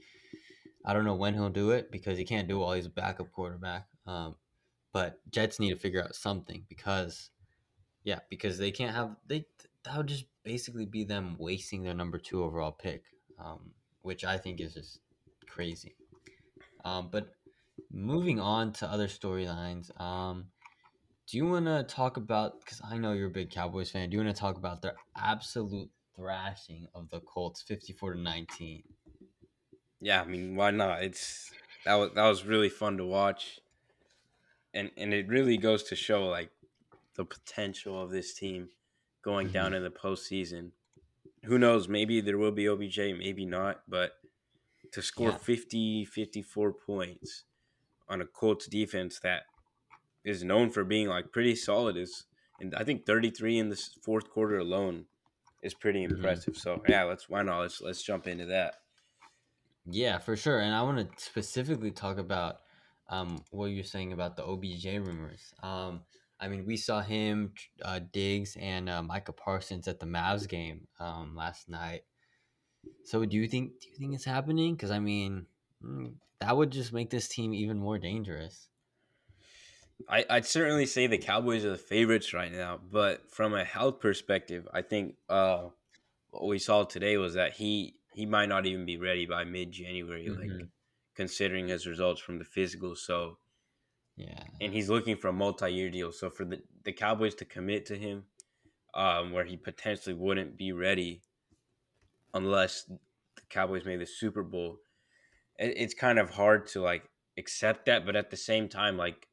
I 0.85 0.93
don't 0.93 1.05
know 1.05 1.15
when 1.15 1.33
he'll 1.33 1.49
do 1.49 1.71
it 1.71 1.91
because 1.91 2.17
he 2.17 2.23
can't 2.23 2.47
do 2.47 2.55
it 2.57 2.59
while 2.59 2.73
he's 2.73 2.85
a 2.85 2.89
backup 2.89 3.31
quarterback. 3.31 3.87
Um, 4.05 4.35
but 4.93 5.19
Jets 5.31 5.59
need 5.59 5.71
to 5.71 5.75
figure 5.75 6.01
out 6.03 6.15
something 6.15 6.65
because, 6.69 7.29
yeah, 8.03 8.19
because 8.29 8.57
they 8.57 8.71
can't 8.71 8.95
have 8.95 9.15
they 9.27 9.45
that 9.83 9.97
would 9.97 10.07
just 10.07 10.25
basically 10.43 10.85
be 10.85 11.03
them 11.03 11.35
wasting 11.37 11.83
their 11.83 11.93
number 11.93 12.17
two 12.17 12.43
overall 12.43 12.71
pick. 12.71 13.03
Um, 13.39 13.71
which 14.07 14.23
I 14.23 14.37
think 14.37 14.61
is 14.61 14.73
just 14.73 14.99
crazy. 15.49 15.93
Um, 16.85 17.09
but 17.11 17.33
moving 17.91 18.39
on 18.39 18.73
to 18.73 18.87
other 18.87 19.07
storylines, 19.07 19.89
um, 19.99 20.47
do 21.27 21.37
you 21.37 21.45
want 21.45 21.65
to 21.65 21.83
talk 21.83 22.17
about? 22.17 22.59
Because 22.61 22.81
I 22.83 22.97
know 22.97 23.13
you're 23.13 23.27
a 23.27 23.31
big 23.31 23.51
Cowboys 23.51 23.91
fan. 23.91 24.09
Do 24.09 24.17
you 24.17 24.23
want 24.23 24.35
to 24.35 24.39
talk 24.39 24.57
about 24.57 24.81
their 24.81 24.95
absolute 25.15 25.89
thrashing 26.15 26.87
of 26.95 27.09
the 27.09 27.19
Colts, 27.19 27.61
fifty-four 27.61 28.13
to 28.13 28.19
nineteen? 28.19 28.83
Yeah, 29.99 30.21
I 30.21 30.25
mean, 30.25 30.55
why 30.55 30.71
not? 30.71 31.03
It's 31.03 31.51
that 31.85 31.95
was 31.95 32.11
that 32.15 32.27
was 32.27 32.45
really 32.45 32.69
fun 32.69 32.97
to 32.97 33.05
watch, 33.05 33.59
and 34.73 34.91
and 34.95 35.13
it 35.13 35.27
really 35.27 35.57
goes 35.57 35.83
to 35.83 35.95
show 35.95 36.27
like 36.27 36.51
the 37.15 37.25
potential 37.25 38.01
of 38.01 38.11
this 38.11 38.33
team 38.33 38.69
going 39.23 39.49
down 39.49 39.73
in 39.73 39.83
the 39.83 39.89
postseason. 39.89 40.71
Who 41.43 41.57
knows? 41.57 41.87
Maybe 41.89 42.21
there 42.21 42.37
will 42.37 42.51
be 42.51 42.67
OBJ, 42.69 42.97
maybe 43.17 43.45
not. 43.45 43.81
But 43.87 44.13
to 44.93 45.01
score 45.01 45.31
Yeah. 45.31 45.37
50, 45.37 46.05
54 46.05 46.71
points 46.73 47.43
on 48.09 48.21
a 48.21 48.25
Colts 48.25 48.67
defense 48.67 49.19
that 49.21 49.43
is 50.23 50.43
known 50.43 50.69
for 50.69 50.83
being 50.83 51.07
like 51.07 51.31
pretty 51.31 51.55
solid 51.55 51.97
is, 51.97 52.25
and 52.59 52.73
I 52.75 52.83
think 52.83 53.05
33 53.05 53.57
in 53.57 53.69
the 53.69 53.75
s- 53.75 53.97
fourth 54.03 54.29
quarter 54.29 54.57
alone 54.57 55.05
is 55.61 55.73
pretty 55.73 56.05
Mhm. 56.05 56.15
impressive. 56.15 56.55
So 56.57 56.81
yeah, 56.87 57.03
let's 57.03 57.29
why 57.29 57.43
not? 57.43 57.59
Let's 57.61 57.81
let's 57.81 58.03
jump 58.03 58.27
into 58.27 58.45
that. 58.47 58.75
Yeah, 59.85 60.17
for 60.17 60.35
sure. 60.35 60.59
And 60.59 60.73
I 60.73 60.81
want 60.81 60.97
to 61.17 61.23
specifically 61.23 61.91
talk 61.91 62.17
about 62.17 62.57
um, 63.09 63.41
what 63.51 63.67
you're 63.67 63.85
saying 63.85 64.11
about 64.11 64.35
the 64.35 64.43
OBJ 64.43 64.85
rumors. 64.97 65.53
Um, 65.63 66.01
I 66.39 66.49
mean, 66.49 66.65
we 66.65 66.75
saw 66.75 67.01
him, 67.01 67.53
uh, 67.81 67.99
Diggs, 68.11 68.57
and 68.59 68.89
uh, 68.89 69.01
Micah 69.01 69.31
Parsons 69.31 69.87
at 69.87 69.99
the 69.99 70.05
Mavs 70.05 70.47
game 70.47 70.87
um, 70.99 71.33
last 71.35 71.69
night. 71.69 72.01
So, 73.05 73.23
do 73.25 73.37
you 73.37 73.47
think 73.47 73.79
do 73.79 73.89
you 73.89 73.95
think 73.97 74.13
it's 74.13 74.25
happening? 74.25 74.75
Because 74.75 74.91
I 74.91 74.99
mean, 74.99 75.47
mm, 75.81 76.13
that 76.39 76.55
would 76.55 76.71
just 76.71 76.93
make 76.93 77.09
this 77.09 77.27
team 77.27 77.53
even 77.53 77.77
more 77.79 77.97
dangerous. 77.97 78.69
I, 80.07 80.25
I'd 80.29 80.45
certainly 80.45 80.85
say 80.85 81.07
the 81.07 81.17
Cowboys 81.17 81.65
are 81.65 81.71
the 81.71 81.77
favorites 81.77 82.33
right 82.33 82.51
now, 82.51 82.77
but 82.77 83.31
from 83.31 83.53
a 83.53 83.63
health 83.63 83.99
perspective, 83.99 84.67
I 84.71 84.81
think 84.83 85.15
uh, 85.27 85.69
what 86.29 86.47
we 86.47 86.59
saw 86.59 86.83
today 86.83 87.17
was 87.17 87.33
that 87.33 87.53
he 87.53 87.95
he 88.13 88.25
might 88.25 88.49
not 88.49 88.65
even 88.65 88.85
be 88.85 88.97
ready 88.97 89.25
by 89.25 89.43
mid 89.43 89.71
January, 89.71 90.29
like 90.29 90.49
Mhm. 90.49 90.69
considering 91.15 91.67
his 91.67 91.87
results 91.87 92.21
from 92.21 92.39
the 92.39 92.45
physical. 92.45 92.95
So, 92.95 93.39
Yeah, 94.15 94.43
and 94.61 94.73
he's 94.73 94.89
looking 94.89 95.17
for 95.17 95.29
a 95.29 95.33
multi 95.33 95.71
year 95.71 95.89
deal. 95.89 96.11
So 96.11 96.29
for 96.29 96.45
the 96.45 96.63
the 96.83 96.93
Cowboys 96.93 97.35
to 97.35 97.45
commit 97.45 97.85
to 97.87 97.97
him, 97.97 98.25
um, 98.93 99.31
where 99.31 99.45
he 99.45 99.57
potentially 99.57 100.15
wouldn't 100.15 100.57
be 100.57 100.71
ready 100.73 101.23
unless 102.33 102.83
the 102.83 102.99
Cowboys 103.49 103.85
made 103.85 103.99
the 103.99 104.05
Super 104.05 104.43
Bowl, 104.43 104.79
it's 105.59 105.93
kind 105.93 106.19
of 106.19 106.29
hard 106.31 106.67
to 106.67 106.81
like 106.81 107.09
accept 107.37 107.85
that. 107.85 108.05
But 108.05 108.15
at 108.15 108.29
the 108.29 108.37
same 108.37 108.67
time, 108.69 108.97
like 108.97 109.27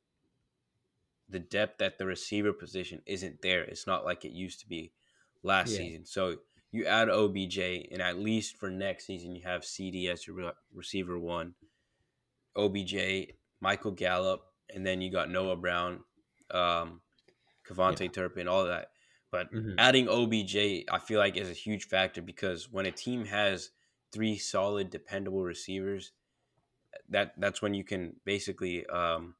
the 1.28 1.38
depth 1.38 1.80
at 1.82 1.98
the 1.98 2.06
receiver 2.06 2.52
position 2.52 3.02
isn't 3.06 3.42
there. 3.42 3.62
It's 3.62 3.86
not 3.86 4.04
like 4.04 4.24
it 4.24 4.32
used 4.32 4.60
to 4.60 4.68
be 4.68 4.92
last 5.42 5.72
Yeah. 5.72 5.78
season. 5.78 6.04
So 6.06 6.36
you 6.70 6.86
add 6.86 7.08
OBJ, 7.08 7.58
and 7.92 8.02
at 8.02 8.18
least 8.18 8.56
for 8.56 8.70
next 8.70 9.06
season, 9.06 9.34
you 9.34 9.42
have 9.44 9.64
CD 9.64 10.08
as 10.08 10.26
your 10.26 10.36
re- 10.36 10.52
receiver 10.72 11.18
one, 11.18 11.54
OBJ, 12.56 13.32
Michael 13.60 13.92
Gallup, 13.92 14.42
and 14.74 14.86
then 14.86 15.00
you 15.00 15.10
got 15.10 15.30
Noah 15.30 15.56
Brown, 15.56 16.04
um, 16.50 17.00
KaVontae 17.68 18.00
Yeah. 18.02 18.08
Turpin, 18.08 18.48
all 18.48 18.64
that. 18.66 18.88
But 19.30 19.52
Mhm. 19.52 19.74
adding 19.78 20.08
OBJ, 20.08 20.84
I 20.90 20.98
feel 20.98 21.18
like 21.18 21.36
is 21.36 21.50
a 21.50 21.52
huge 21.52 21.84
factor 21.86 22.22
because 22.22 22.70
when 22.70 22.86
a 22.86 22.92
team 22.92 23.24
has 23.24 23.70
three 24.14 24.38
solid, 24.38 24.90
dependable 24.90 25.42
receivers, 25.42 26.12
that 27.08 27.34
that's 27.36 27.60
when 27.60 27.74
you 27.74 27.84
can 27.84 28.16
basically 28.24 28.86
um, 28.86 29.34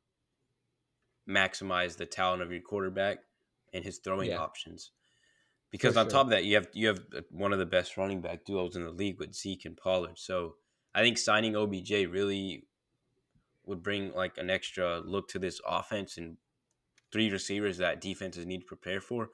maximize 1.28 1.96
the 1.96 2.06
talent 2.06 2.42
of 2.42 2.50
your 2.52 2.60
quarterback 2.60 3.18
and 3.72 3.84
his 3.84 3.98
throwing 3.98 4.30
Yeah. 4.30 4.38
options. 4.38 4.90
Because 5.70 5.94
For 5.94 6.00
on 6.00 6.06
sure. 6.06 6.12
top 6.12 6.26
of 6.26 6.30
that, 6.30 6.44
you 6.44 6.54
have 6.56 6.68
you 6.72 6.88
have 6.88 7.00
one 7.30 7.52
of 7.52 7.58
the 7.58 7.66
best 7.66 7.96
running 7.96 8.20
back 8.20 8.44
duos 8.44 8.76
in 8.76 8.84
the 8.84 8.90
league 8.90 9.18
with 9.18 9.34
Zeke 9.34 9.64
and 9.64 9.76
Pollard. 9.76 10.18
So 10.18 10.56
I 10.94 11.02
think 11.02 11.18
signing 11.18 11.56
OBJ 11.56 11.90
really 12.08 12.66
would 13.66 13.82
bring 13.82 14.12
like 14.12 14.38
an 14.38 14.50
extra 14.50 15.00
look 15.00 15.28
to 15.28 15.38
this 15.38 15.60
offense 15.66 16.16
and 16.16 16.36
three 17.10 17.30
receivers 17.30 17.78
that 17.78 18.00
defenses 18.00 18.46
need 18.46 18.60
to 18.60 18.66
prepare 18.66 19.00
for. 19.00 19.30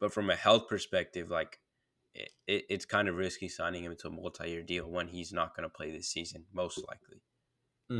But 0.00 0.12
from 0.12 0.30
a 0.30 0.36
health 0.36 0.68
perspective, 0.68 1.30
like 1.30 1.60
it, 2.14 2.30
it, 2.46 2.64
it's 2.68 2.84
kind 2.86 3.08
of 3.08 3.16
risky 3.16 3.48
signing 3.48 3.84
him 3.84 3.96
to 3.96 4.08
a 4.08 4.10
multi-year 4.10 4.62
deal 4.62 4.88
when 4.90 5.08
he's 5.08 5.32
not 5.32 5.56
going 5.56 5.68
to 5.68 5.74
play 5.74 5.90
this 5.90 6.08
season, 6.08 6.46
most 6.52 6.84
likely, 6.88 7.22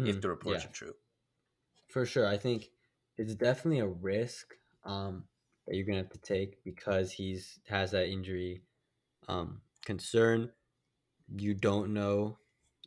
if 0.05 0.21
Mhm. 0.21 0.23
the 0.23 0.29
reports 0.31 0.65
Yeah. 0.65 0.67
are 0.67 0.71
true. 0.73 0.95
For 1.89 2.05
sure. 2.07 2.27
I 2.27 2.37
think 2.37 2.71
it's 3.17 3.35
definitely 3.35 3.81
a 3.81 3.87
risk 3.87 4.55
um, 4.85 5.29
that 5.67 5.75
you're 5.77 5.87
gonna 5.87 5.99
have 5.99 6.11
to 6.11 6.19
take 6.19 6.63
because 6.65 7.13
he's 7.13 7.61
has 7.69 7.91
that 7.93 8.09
injury 8.09 8.63
um, 9.29 9.63
concern. 9.85 10.53
You 11.37 11.55
don't 11.55 11.95
know 11.95 12.39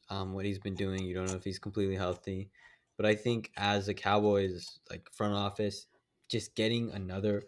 um, 0.10 0.34
what 0.34 0.46
he's 0.46 0.60
been 0.60 0.76
doing. 0.76 1.06
You 1.06 1.16
don't 1.16 1.28
know 1.28 1.36
if 1.36 1.44
he's 1.46 1.60
completely 1.60 1.96
healthy. 1.96 2.52
But 2.98 3.06
I 3.08 3.16
think 3.16 3.52
as 3.58 3.90
a 3.90 3.94
Cowboys 3.94 4.80
like 4.90 5.10
front 5.14 5.36
office, 5.36 5.88
just 6.30 6.56
getting 6.56 6.92
another 6.92 7.44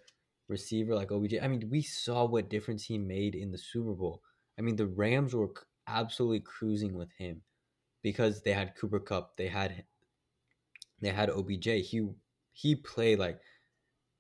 receiver 0.50 0.96
like 0.96 1.12
OBJ. 1.12 1.36
I 1.42 1.48
mean, 1.48 1.70
we 1.70 1.82
saw 1.82 2.26
what 2.26 2.50
difference 2.50 2.84
he 2.84 2.98
made 2.98 3.36
in 3.36 3.52
the 3.52 3.58
Super 3.58 3.94
Bowl. 3.94 4.22
I 4.58 4.62
mean, 4.62 4.76
the 4.76 4.88
Rams 4.88 5.34
were 5.34 5.52
absolutely 5.88 6.42
cruising 6.42 6.96
with 6.96 7.12
him 7.18 7.42
because 8.02 8.42
they 8.42 8.54
had 8.54 8.76
Cooper 8.76 9.00
Kupp, 9.00 9.38
they 9.38 9.48
had 9.48 9.84
they 11.02 11.10
had 11.10 11.30
OBJ. 11.30 11.66
He 11.66 12.10
he 12.52 12.76
played 12.76 13.20
like 13.20 13.40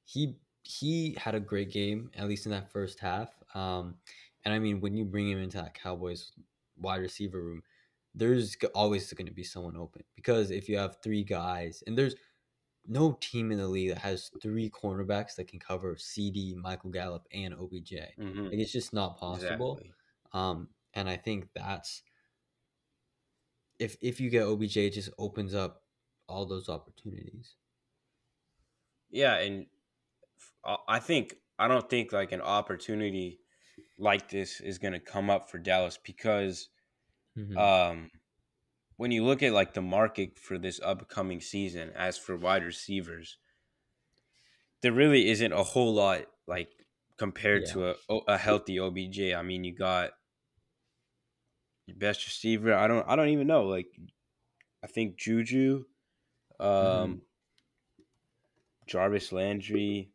he 0.06 0.38
he 0.63 1.15
had 1.20 1.36
a 1.36 1.39
great 1.39 1.72
game 1.72 2.10
at 2.15 2.28
least 2.28 2.46
in 2.46 2.52
that 2.52 2.72
first 2.72 3.00
half. 3.00 3.30
Um, 3.56 3.96
and 4.46 4.54
I 4.54 4.60
mean, 4.60 4.80
when 4.80 4.96
you 4.96 5.06
bring 5.06 5.30
him 5.30 5.39
into 5.39 5.58
that 5.58 5.74
Cowboys 5.74 6.32
wide 6.78 7.02
receiver 7.02 7.42
room, 7.42 7.62
there's 8.15 8.56
always 8.76 9.12
going 9.13 9.28
to 9.28 9.34
be 9.34 9.44
someone 9.44 9.78
open 9.78 10.04
because 10.15 10.52
if 10.52 10.70
you 10.70 10.78
have 10.78 10.98
three 11.04 11.24
guys 11.24 11.84
and 11.88 11.98
there's 11.98 12.15
no 12.89 13.17
team 13.21 13.52
in 13.52 13.60
the 13.60 13.67
league 13.67 13.89
that 13.89 13.99
has 13.99 14.32
three 14.41 14.69
cornerbacks 14.69 15.36
that 15.36 15.47
can 15.47 15.60
cover 15.60 15.95
CD, 15.97 16.56
Michael 16.56 16.89
Gallup, 16.89 17.28
and 17.32 17.54
OBJ. 17.54 17.93
Mm-hmm. 18.19 18.45
Like 18.45 18.54
it's 18.54 18.71
just 18.71 18.93
not 18.93 19.17
possible. 19.17 19.73
Exactly. 19.73 19.93
Um, 20.34 20.69
and 20.95 21.08
I 21.08 21.15
think 21.15 21.47
that's 21.56 22.02
if 23.78 23.95
if 24.02 24.19
you 24.19 24.30
get 24.30 24.47
OBJ, 24.47 24.78
it 24.78 24.93
just 24.93 25.12
opens 25.17 25.54
up 25.54 25.84
all 26.28 26.45
those 26.45 26.67
opportunities. 26.67 27.56
Yeah, 29.12 29.38
and 29.38 29.67
I 30.88 30.99
think 30.99 31.36
I 31.58 31.67
don't 31.67 31.89
think 31.89 32.12
like 32.12 32.32
an 32.32 32.41
opportunity 32.41 33.39
like 33.97 34.30
this 34.30 34.62
is 34.62 34.78
going 34.78 34.93
to 34.93 34.99
come 34.99 35.30
up 35.30 35.49
for 35.49 35.58
Dallas 35.58 35.97
because 35.97 36.69
Mhm. 37.38 37.58
um, 37.58 38.12
when 38.99 39.12
you 39.12 39.23
look 39.23 39.41
at 39.41 39.53
like 39.53 39.73
the 39.73 39.81
market 39.81 40.38
for 40.38 40.57
this 40.57 40.77
upcoming 40.83 41.39
season, 41.39 41.89
as 41.95 42.17
for 42.17 42.35
wide 42.35 42.65
receivers, 42.65 43.38
there 44.81 44.91
really 44.91 45.29
isn't 45.29 45.53
a 45.53 45.63
whole 45.63 45.93
lot 45.93 46.25
like 46.47 46.67
compared 47.17 47.63
Yeah. 47.67 47.71
to 47.73 47.89
a 47.91 48.15
a 48.27 48.38
healthy 48.38 48.77
OBJ. 48.77 49.33
I 49.33 49.41
mean, 49.41 49.63
you 49.63 49.73
got 49.73 50.12
your 51.85 51.95
best 51.95 52.25
receiver. 52.25 52.73
I 52.73 52.88
don't 52.89 53.07
I 53.07 53.15
don't 53.15 53.29
even 53.29 53.47
know. 53.47 53.63
Like, 53.63 53.88
I 54.83 54.88
think 54.88 55.17
Juju, 55.17 55.85
um, 56.59 56.67
Mm-hmm. 56.67 57.13
Jarvis 58.85 59.31
Landry, 59.31 60.12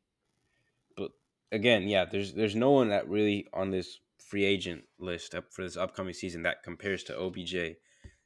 but 0.95 1.11
again, 1.53 1.89
yeah, 1.89 2.05
there's 2.05 2.35
there's 2.35 2.57
no 2.57 2.71
one 2.73 2.89
that 2.91 3.09
really 3.09 3.47
on 3.55 3.71
this 3.71 3.99
free 4.19 4.45
agent 4.45 4.85
list 4.99 5.35
up 5.35 5.53
for 5.55 5.63
this 5.65 5.77
upcoming 5.77 6.13
season 6.13 6.43
that 6.43 6.63
compares 6.63 7.03
to 7.05 7.17
OBJ. 7.19 7.77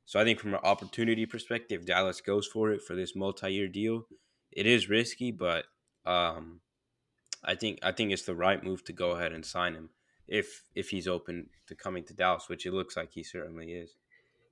So 0.09 0.19
I 0.19 0.25
think 0.25 0.41
from 0.41 0.55
an 0.55 0.61
opportunity 0.65 1.27
perspective, 1.27 1.85
Dallas 1.85 2.23
goes 2.23 2.47
for 2.47 2.71
it 2.71 2.81
for 2.81 2.97
this 2.97 3.15
multi-year 3.15 3.69
deal. 3.69 4.07
It 4.51 4.65
is 4.65 4.89
risky, 4.89 5.31
but 5.31 5.67
um, 6.07 6.61
I 7.45 7.55
think 7.55 7.81
I 7.83 7.93
think 7.93 8.11
it's 8.11 8.23
the 8.23 8.35
right 8.35 8.65
move 8.65 8.83
to 8.85 8.95
go 8.95 9.11
ahead 9.11 9.35
and 9.35 9.45
sign 9.45 9.75
him 9.75 9.91
if 10.27 10.63
if 10.75 10.89
he's 10.89 11.07
open 11.07 11.51
to 11.67 11.75
coming 11.75 12.05
to 12.05 12.15
Dallas, 12.15 12.49
which 12.49 12.65
it 12.65 12.73
looks 12.73 12.97
like 12.97 13.13
he 13.13 13.23
certainly 13.23 13.73
is. 13.73 13.97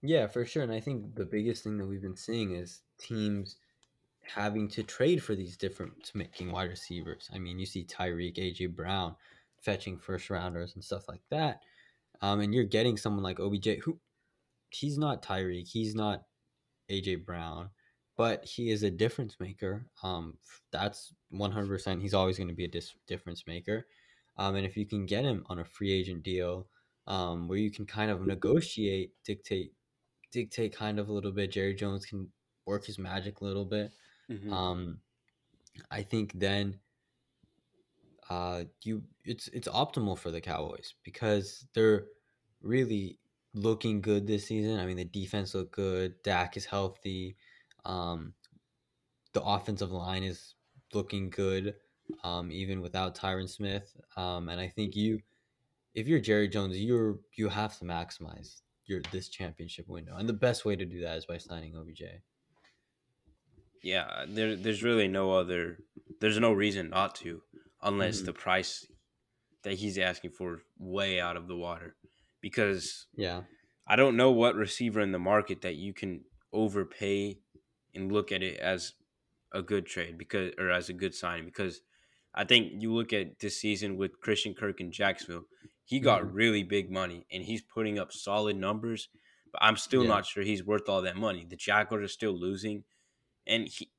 Yeah, 0.02 0.26
for 0.26 0.44
sure. 0.44 0.62
And 0.62 0.72
I 0.72 0.80
think 0.80 1.14
the 1.14 1.24
biggest 1.24 1.64
thing 1.64 1.78
that 1.78 1.86
we've 1.86 2.02
been 2.02 2.18
seeing 2.18 2.54
is 2.54 2.82
teams 2.98 3.56
having 4.20 4.68
to 4.68 4.82
trade 4.82 5.22
for 5.22 5.34
these 5.34 5.56
different 5.56 6.10
making 6.14 6.52
wide 6.52 6.68
receivers. 6.68 7.30
I 7.32 7.38
mean, 7.38 7.58
you 7.58 7.64
see 7.64 7.82
Tyreek, 7.82 8.36
AJ 8.36 8.76
Brown 8.76 9.16
fetching 9.62 9.96
first 9.96 10.28
rounders 10.28 10.74
and 10.74 10.84
stuff 10.84 11.08
like 11.08 11.22
that. 11.30 11.62
Um, 12.20 12.40
and 12.40 12.54
you're 12.54 12.64
getting 12.64 12.98
someone 12.98 13.22
like 13.22 13.40
OBJ 13.40 13.78
who 13.82 13.98
he's 14.70 14.98
not 14.98 15.22
Tyreek, 15.22 15.68
he's 15.68 15.94
not 15.94 16.22
AJ 16.90 17.24
Brown, 17.24 17.70
but 18.16 18.44
he 18.44 18.70
is 18.70 18.82
a 18.82 18.90
difference 18.90 19.36
maker. 19.40 19.86
Um, 20.02 20.38
that's 20.72 21.12
100%. 21.32 22.00
He's 22.00 22.14
always 22.14 22.36
going 22.36 22.48
to 22.48 22.54
be 22.54 22.64
a 22.64 22.68
dis- 22.68 22.94
difference 23.06 23.44
maker. 23.46 23.86
Um, 24.38 24.56
and 24.56 24.66
if 24.66 24.76
you 24.76 24.86
can 24.86 25.06
get 25.06 25.24
him 25.24 25.44
on 25.48 25.58
a 25.58 25.64
free 25.64 25.92
agent 25.92 26.22
deal, 26.22 26.68
um, 27.06 27.48
where 27.48 27.58
you 27.58 27.70
can 27.70 27.86
kind 27.86 28.10
of 28.10 28.26
negotiate, 28.26 29.12
dictate 29.24 29.72
dictate 30.32 30.74
kind 30.74 30.98
of 30.98 31.08
a 31.08 31.12
little 31.12 31.30
bit. 31.32 31.52
Jerry 31.52 31.74
Jones 31.74 32.04
can 32.04 32.28
work 32.66 32.84
his 32.84 32.98
magic 32.98 33.40
a 33.40 33.44
little 33.44 33.64
bit. 33.64 33.92
Mhm. 34.28 34.52
Um, 34.52 35.00
I 35.90 36.02
think 36.02 36.32
then 36.34 36.80
uh, 38.28 38.64
you 38.82 39.02
it's 39.24 39.48
it's 39.48 39.68
optimal 39.68 40.18
for 40.18 40.30
the 40.30 40.40
Cowboys 40.40 40.94
because 41.04 41.66
they're 41.74 42.06
really 42.60 43.18
looking 43.56 44.00
good 44.00 44.26
this 44.26 44.46
season. 44.46 44.78
I 44.78 44.86
mean, 44.86 44.96
the 44.96 45.04
defense 45.04 45.54
looked 45.54 45.72
good. 45.72 46.22
Dak 46.22 46.56
is 46.56 46.66
healthy. 46.66 47.36
Um, 47.84 48.34
the 49.32 49.42
offensive 49.42 49.90
line 49.90 50.22
is 50.22 50.54
looking 50.92 51.30
good, 51.30 51.74
um, 52.22 52.52
even 52.52 52.80
without 52.80 53.16
Tyron 53.16 53.48
Smith. 53.48 53.96
Um, 54.16 54.48
and 54.48 54.60
I 54.60 54.68
think 54.68 54.94
you, 54.94 55.20
if 55.94 56.06
you're 56.06 56.20
Jerry 56.20 56.48
Jones, 56.48 56.78
you're 56.78 57.18
you 57.36 57.48
have 57.48 57.78
to 57.78 57.84
maximize 57.84 58.60
your 58.84 59.00
this 59.10 59.28
championship 59.28 59.88
window, 59.88 60.16
and 60.16 60.28
the 60.28 60.32
best 60.32 60.64
way 60.64 60.76
to 60.76 60.84
do 60.84 61.00
that 61.00 61.16
is 61.18 61.26
by 61.26 61.38
signing 61.38 61.74
OBJ. 61.76 62.02
yeah, 63.82 64.24
there, 64.28 64.56
there's 64.56 64.82
really 64.82 65.08
no 65.08 65.32
other. 65.32 65.78
There's 66.20 66.38
no 66.40 66.52
reason 66.52 66.90
not 66.90 67.14
to, 67.16 67.42
unless 67.82 68.22
Mhm. 68.22 68.26
the 68.26 68.32
price 68.32 68.86
that 69.62 69.74
he's 69.74 69.98
asking 69.98 70.30
for 70.32 70.54
is 70.54 70.60
way 70.78 71.20
out 71.20 71.36
of 71.36 71.46
the 71.48 71.56
water. 71.56 71.96
Because 72.40 73.06
Yeah. 73.16 73.44
I 73.86 73.96
don't 73.96 74.16
know 74.16 74.30
what 74.30 74.54
receiver 74.56 75.00
in 75.00 75.12
the 75.12 75.18
market 75.18 75.62
that 75.62 75.76
you 75.76 75.94
can 75.94 76.24
overpay 76.52 77.40
and 77.94 78.12
look 78.12 78.32
at 78.32 78.42
it 78.42 78.58
as 78.58 78.94
a 79.52 79.62
good 79.62 79.86
trade 79.86 80.18
because 80.18 80.52
or 80.58 80.70
as 80.70 80.88
a 80.88 80.92
good 80.92 81.14
sign 81.14 81.44
because 81.44 81.82
I 82.34 82.44
think 82.44 82.82
you 82.82 82.92
look 82.92 83.12
at 83.12 83.38
this 83.38 83.60
season 83.60 83.96
with 83.96 84.20
Christian 84.20 84.54
Kirk 84.54 84.80
in 84.80 84.92
Jacksonville, 84.92 85.46
he 85.84 86.00
got 86.00 86.22
Mhm. 86.22 86.34
really 86.34 86.62
big 86.62 86.90
money 86.90 87.26
and 87.30 87.44
he's 87.44 87.62
putting 87.62 87.98
up 87.98 88.12
solid 88.12 88.56
numbers, 88.56 89.08
but 89.52 89.62
I'm 89.62 89.76
still 89.76 90.04
Yeah. 90.04 90.08
not 90.08 90.26
sure 90.26 90.42
he's 90.42 90.64
worth 90.64 90.88
all 90.88 91.02
that 91.02 91.16
money. 91.16 91.44
The 91.44 91.56
Jaguars 91.56 92.04
are 92.04 92.08
still 92.12 92.38
losing 92.38 92.84
and 93.46 93.68
he 93.68 93.92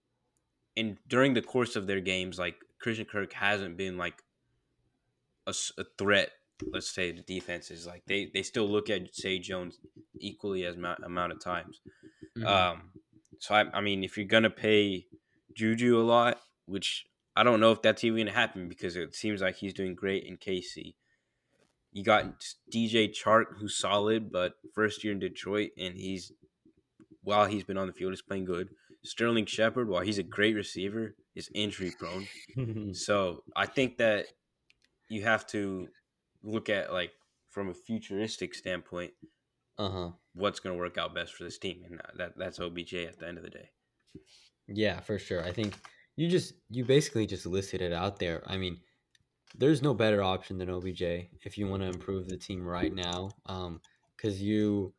and 0.78 1.00
during 1.08 1.34
the 1.34 1.42
course 1.42 1.76
of 1.76 1.88
their 1.88 2.02
games 2.02 2.40
like 2.40 2.58
Christian 2.80 3.06
Kirk 3.06 3.34
hasn't 3.34 3.78
been 3.78 3.98
like 3.98 4.24
a 5.48 5.54
threat 5.98 6.34
let's 6.72 6.90
say 6.94 7.12
the 7.12 7.22
defenses 7.22 7.86
like 7.86 8.04
they 8.08 8.30
they 8.34 8.44
still 8.44 8.68
look 8.68 8.90
at 8.90 9.14
Zay 9.16 9.40
Jones 9.40 9.80
equally 10.20 10.66
as 10.66 10.76
amount, 10.76 11.00
amount 11.04 11.32
of 11.32 11.40
times. 11.40 11.80
Mhm. 12.38 12.46
Um, 12.46 12.92
so 13.40 13.56
I, 13.56 13.66
I 13.74 13.82
mean, 13.82 14.04
if 14.04 14.18
you're 14.18 14.28
gonna 14.28 14.50
pay 14.50 15.06
Juju 15.56 16.00
a 16.00 16.04
lot, 16.04 16.40
which 16.66 17.06
I 17.36 17.44
don't 17.44 17.60
know 17.60 17.72
if 17.72 17.82
that's 17.82 18.04
even 18.04 18.20
gonna 18.20 18.32
happen 18.32 18.68
because 18.68 18.96
it 18.96 19.16
seems 19.16 19.42
like 19.42 19.56
he's 19.56 19.74
doing 19.74 19.96
great 19.96 20.24
in 20.24 20.38
KC. 20.38 20.96
You 21.92 22.04
got 22.04 22.26
DJ 22.74 23.08
Chark, 23.10 23.58
who's 23.60 23.78
solid, 23.78 24.32
but 24.32 24.54
first 24.74 25.04
year 25.04 25.14
in 25.14 25.20
Detroit, 25.20 25.72
and 25.78 25.96
he's 25.96 26.32
while 27.24 27.46
he's 27.46 27.64
been 27.64 27.78
on 27.78 27.88
the 27.88 27.94
field, 27.94 28.12
he's 28.14 28.22
playing 28.22 28.46
good. 28.46 28.70
Sterling 29.04 29.46
Shepard, 29.46 29.88
while 29.88 30.02
he's 30.02 30.18
a 30.18 30.24
great 30.24 30.56
receiver, 30.56 31.16
is 31.36 31.50
injury 31.54 31.94
prone. 31.98 32.28
So 32.94 33.44
I 33.56 33.66
think 33.66 33.98
that 33.98 34.28
you 35.10 35.24
have 35.24 35.46
to 35.48 35.88
look 36.48 36.70
at 36.70 36.92
like 36.92 37.12
from 37.50 37.70
a 37.70 37.74
futuristic 37.74 38.56
standpoint, 38.56 39.12
uh 39.78 39.90
huh. 39.90 40.10
what's 40.34 40.60
going 40.60 40.76
to 40.76 40.80
work 40.80 40.98
out 40.98 41.14
best 41.14 41.34
for 41.34 41.44
this 41.44 41.58
team, 41.58 41.84
and 41.86 42.02
that 42.18 42.38
that's 42.38 42.60
OBJ 42.60 42.94
at 42.94 43.20
the 43.20 43.28
end 43.28 43.38
of 43.38 43.44
the 43.44 43.50
day. 43.50 43.70
Yeah, 44.68 45.00
for 45.00 45.20
sure. 45.20 45.44
I 45.44 45.52
think 45.52 45.76
you 46.16 46.28
just 46.28 46.54
you 46.70 46.86
basically 46.86 47.26
just 47.26 47.46
listed 47.46 47.82
it 47.82 47.94
out 47.94 48.20
there. 48.20 48.44
I 48.48 48.58
mean, 48.58 48.80
there's 49.56 49.82
no 49.82 49.94
better 49.94 50.24
option 50.24 50.58
than 50.58 50.70
OBJ 50.70 51.02
if 51.44 51.58
you 51.58 51.68
want 51.68 51.84
to 51.84 51.90
improve 51.90 52.28
the 52.28 52.38
team 52.38 52.66
right 52.66 52.94
now. 52.94 53.30
Um, 53.46 53.82
because 54.16 54.42
you 54.42 54.94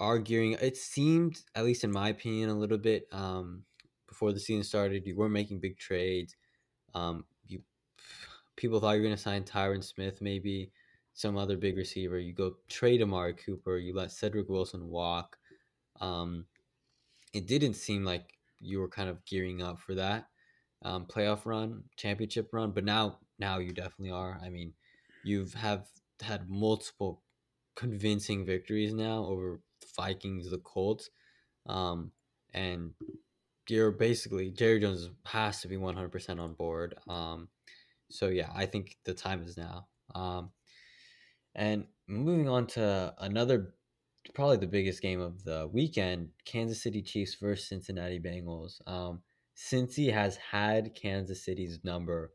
are 0.00 0.18
gearing. 0.18 0.52
It 0.52 0.76
seemed, 0.76 1.40
at 1.54 1.64
least 1.64 1.84
in 1.84 1.92
my 1.92 2.08
opinion, 2.08 2.48
a 2.48 2.58
little 2.58 2.78
bit. 2.78 3.06
Um, 3.12 3.64
before 4.08 4.32
the 4.32 4.40
season 4.40 4.64
started, 4.64 5.06
you 5.06 5.16
were 5.16 5.28
making 5.28 5.60
big 5.60 5.78
trades. 5.78 6.36
Um, 6.94 7.24
people 8.56 8.80
thought 8.80 8.92
you 8.92 9.00
were 9.00 9.06
gonna 9.06 9.16
sign 9.16 9.44
Tyron 9.44 9.82
Smith, 9.82 10.20
maybe 10.20 10.70
some 11.14 11.36
other 11.36 11.56
big 11.56 11.76
receiver. 11.76 12.18
You 12.18 12.32
go 12.32 12.56
trade 12.68 13.02
Amari 13.02 13.34
Cooper. 13.34 13.76
You 13.78 13.94
let 13.94 14.12
Cedric 14.12 14.48
Wilson 14.48 14.88
walk. 14.88 15.36
Um, 16.00 16.46
it 17.32 17.46
didn't 17.46 17.74
seem 17.74 18.04
like 18.04 18.38
you 18.60 18.80
were 18.80 18.88
kind 18.88 19.08
of 19.08 19.24
gearing 19.24 19.62
up 19.62 19.78
for 19.78 19.94
that 19.94 20.26
um, 20.84 21.06
playoff 21.06 21.44
run, 21.44 21.82
championship 21.96 22.50
run. 22.52 22.72
But 22.72 22.84
now, 22.84 23.18
now 23.38 23.58
you 23.58 23.72
definitely 23.72 24.10
are. 24.10 24.38
I 24.42 24.48
mean, 24.48 24.72
you've 25.24 25.54
have 25.54 25.86
had 26.20 26.48
multiple 26.48 27.22
convincing 27.74 28.44
victories 28.44 28.92
now 28.92 29.24
over 29.24 29.60
the 29.80 29.86
Vikings, 29.96 30.50
the 30.50 30.58
Colts, 30.58 31.10
um, 31.66 32.10
and 32.54 32.90
you're 33.68 33.90
basically 33.90 34.50
Jerry 34.50 34.80
Jones 34.80 35.08
has 35.26 35.60
to 35.62 35.68
be 35.68 35.76
100% 35.76 36.40
on 36.40 36.54
board. 36.54 36.94
Um, 37.08 37.48
so 38.12 38.28
yeah, 38.28 38.50
I 38.54 38.66
think 38.66 38.96
the 39.04 39.14
time 39.14 39.42
is 39.42 39.56
now. 39.56 39.88
Um, 40.14 40.50
and 41.54 41.86
moving 42.08 42.48
on 42.48 42.66
to 42.68 43.14
another, 43.18 43.74
probably 44.34 44.58
the 44.58 44.66
biggest 44.66 45.02
game 45.02 45.20
of 45.20 45.44
the 45.44 45.68
weekend: 45.72 46.28
Kansas 46.44 46.82
City 46.82 47.02
Chiefs 47.02 47.36
versus 47.40 47.68
Cincinnati 47.68 48.20
Bengals. 48.20 48.80
Um, 48.86 49.22
Cincy 49.56 50.12
has 50.12 50.36
had 50.36 50.94
Kansas 50.94 51.44
City's 51.44 51.80
number 51.84 52.32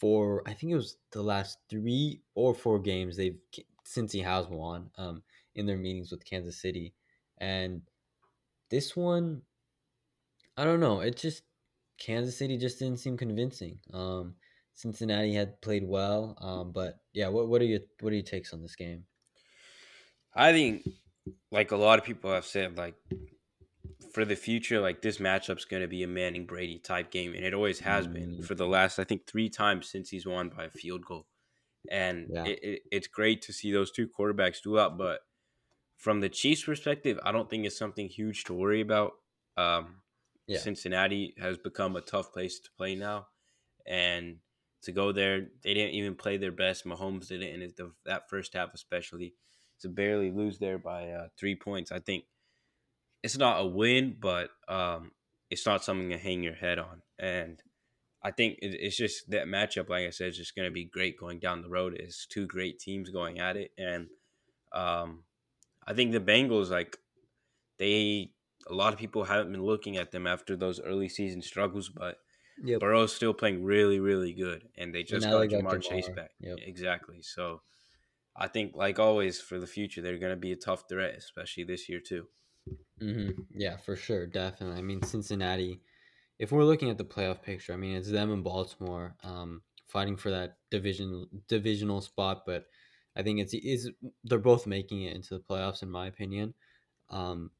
for 0.00 0.42
I 0.46 0.54
think 0.54 0.72
it 0.72 0.76
was 0.76 0.96
the 1.12 1.22
last 1.22 1.58
three 1.70 2.22
or 2.34 2.54
four 2.54 2.78
games 2.78 3.16
they've 3.16 3.38
Cincy 3.86 4.24
has 4.24 4.46
won 4.48 4.90
um, 4.96 5.22
in 5.54 5.66
their 5.66 5.76
meetings 5.76 6.10
with 6.10 6.24
Kansas 6.24 6.60
City, 6.60 6.94
and 7.38 7.82
this 8.70 8.96
one, 8.96 9.42
I 10.56 10.64
don't 10.64 10.80
know. 10.80 11.00
It 11.00 11.16
just 11.16 11.42
Kansas 11.98 12.36
City 12.36 12.56
just 12.56 12.78
didn't 12.78 12.98
seem 12.98 13.16
convincing. 13.16 13.78
Um, 13.92 14.34
Cincinnati 14.74 15.32
had 15.34 15.60
played 15.62 15.84
well, 15.84 16.36
um, 16.40 16.72
but 16.72 17.00
yeah, 17.12 17.28
what 17.28 17.48
what 17.48 17.62
are 17.62 17.66
your 17.66 17.80
what 18.00 18.12
are 18.12 18.16
your 18.16 18.24
takes 18.24 18.52
on 18.52 18.60
this 18.62 18.76
game? 18.76 19.06
I 20.34 20.52
think, 20.52 20.86
like 21.50 21.70
a 21.70 21.76
lot 21.76 21.98
of 21.98 22.04
people 22.04 22.32
have 22.32 22.44
said, 22.46 22.76
like 22.76 22.96
for 24.12 24.24
the 24.24 24.36
future, 24.36 24.80
like 24.80 25.02
this 25.02 25.18
matchup's 25.18 25.64
going 25.64 25.82
to 25.82 25.88
be 25.88 26.02
a 26.02 26.08
Manning 26.08 26.46
Brady 26.46 26.78
type 26.78 27.10
game, 27.10 27.34
and 27.34 27.44
it 27.44 27.54
always 27.54 27.80
has 27.80 28.06
been 28.06 28.38
Mm. 28.38 28.44
for 28.44 28.54
the 28.54 28.66
last, 28.66 28.98
I 28.98 29.04
think, 29.04 29.26
three 29.26 29.48
times 29.48 29.88
since 29.88 30.10
he's 30.10 30.26
won 30.26 30.48
by 30.50 30.64
a 30.64 30.70
field 30.70 31.04
goal. 31.04 31.26
And 31.90 32.30
Yeah. 32.32 32.44
it, 32.46 32.58
it, 32.62 32.82
it's 32.90 33.06
great 33.06 33.42
to 33.42 33.52
see 33.52 33.72
those 33.72 33.90
two 33.90 34.08
quarterbacks 34.08 34.62
do 34.62 34.78
out, 34.78 34.96
but 34.98 35.20
from 35.96 36.20
the 36.20 36.28
Chiefs' 36.28 36.64
perspective, 36.64 37.18
I 37.22 37.32
don't 37.32 37.48
think 37.50 37.66
it's 37.66 37.78
something 37.78 38.08
huge 38.08 38.44
to 38.44 38.54
worry 38.54 38.80
about. 38.80 39.12
Um, 39.56 40.02
Yeah. 40.46 40.58
Cincinnati 40.58 41.34
has 41.38 41.58
become 41.58 41.96
a 41.96 42.00
tough 42.00 42.32
place 42.32 42.58
to 42.60 42.70
play 42.76 42.94
now, 42.94 43.28
and 43.86 44.40
to 44.84 44.92
go 44.92 45.12
there, 45.12 45.48
they 45.62 45.74
didn't 45.74 45.94
even 45.94 46.14
play 46.14 46.36
their 46.36 46.52
best. 46.52 46.86
Mahomes 46.86 47.28
did 47.28 47.42
it 47.42 47.60
his, 47.60 47.74
the, 47.74 47.92
that 48.06 48.28
first 48.28 48.54
half, 48.54 48.74
especially 48.74 49.34
to 49.80 49.88
barely 49.88 50.30
lose 50.30 50.58
there 50.58 50.78
by 50.78 51.10
uh, 51.10 51.28
three 51.38 51.56
points. 51.56 51.92
I 51.92 51.98
think 51.98 52.24
it's 53.22 53.38
not 53.38 53.60
a 53.60 53.66
win, 53.66 54.16
but 54.20 54.50
um, 54.68 55.12
it's 55.50 55.66
not 55.66 55.84
something 55.84 56.10
to 56.10 56.18
hang 56.18 56.42
your 56.42 56.54
head 56.54 56.78
on. 56.78 57.02
And 57.18 57.62
I 58.22 58.30
think 58.30 58.58
it, 58.62 58.74
it's 58.80 58.96
just 58.96 59.30
that 59.30 59.46
matchup, 59.46 59.88
like 59.88 60.06
I 60.06 60.10
said, 60.10 60.28
is 60.28 60.38
just 60.38 60.56
going 60.56 60.68
to 60.68 60.72
be 60.72 60.84
great 60.84 61.18
going 61.18 61.38
down 61.38 61.62
the 61.62 61.68
road. 61.68 61.94
It's 61.94 62.26
two 62.26 62.46
great 62.46 62.78
teams 62.78 63.10
going 63.10 63.38
at 63.38 63.56
it, 63.56 63.72
and 63.76 64.08
um, 64.72 65.24
I 65.86 65.92
think 65.94 66.12
the 66.12 66.20
Bengals, 66.20 66.70
like 66.70 66.98
they, 67.78 68.30
a 68.68 68.74
lot 68.74 68.92
of 68.92 68.98
people 68.98 69.24
haven't 69.24 69.52
been 69.52 69.62
looking 69.62 69.96
at 69.96 70.10
them 70.10 70.26
after 70.26 70.56
those 70.56 70.80
early 70.80 71.08
season 71.08 71.42
struggles, 71.42 71.88
but 71.88 72.18
Yep. 72.62 72.80
Burrow's 72.80 73.14
still 73.14 73.34
playing 73.34 73.64
really, 73.64 74.00
really 74.00 74.32
good, 74.32 74.68
and 74.76 74.94
they 74.94 75.02
just 75.02 75.26
now 75.26 75.38
got, 75.38 75.50
got 75.50 75.60
Ja'Marr 75.64 75.82
Chase 75.82 76.08
back. 76.14 76.30
Yep. 76.40 76.58
Exactly. 76.64 77.22
So 77.22 77.62
I 78.36 78.48
think, 78.48 78.74
like 78.74 78.98
always, 78.98 79.40
for 79.40 79.58
the 79.58 79.66
future, 79.66 80.00
they're 80.00 80.18
going 80.18 80.32
to 80.32 80.36
be 80.36 80.52
a 80.52 80.56
tough 80.56 80.84
threat, 80.88 81.14
especially 81.16 81.64
this 81.64 81.88
year 81.88 82.00
too. 82.00 82.26
hmm 82.98 83.30
Yeah, 83.50 83.76
for 83.76 83.96
sure, 83.96 84.26
definitely. 84.26 84.78
I 84.78 84.82
mean, 84.82 85.02
Cincinnati. 85.02 85.80
If 86.38 86.50
we're 86.50 86.64
looking 86.64 86.90
at 86.90 86.98
the 86.98 87.04
playoff 87.04 87.42
picture, 87.42 87.72
I 87.72 87.76
mean, 87.76 87.96
it's 87.96 88.10
them 88.10 88.32
and 88.32 88.42
Baltimore 88.42 89.14
um, 89.22 89.62
fighting 89.86 90.16
for 90.16 90.30
that 90.30 90.58
division 90.70 91.26
divisional 91.48 92.00
spot. 92.00 92.42
But 92.44 92.66
I 93.16 93.22
think 93.22 93.40
it's 93.40 93.54
is 93.54 93.90
they're 94.24 94.38
both 94.38 94.66
making 94.66 95.02
it 95.02 95.14
into 95.14 95.34
the 95.34 95.40
playoffs, 95.40 95.82
in 95.82 95.90
my 95.90 96.06
opinion. 96.06 96.54
Um, 97.10 97.50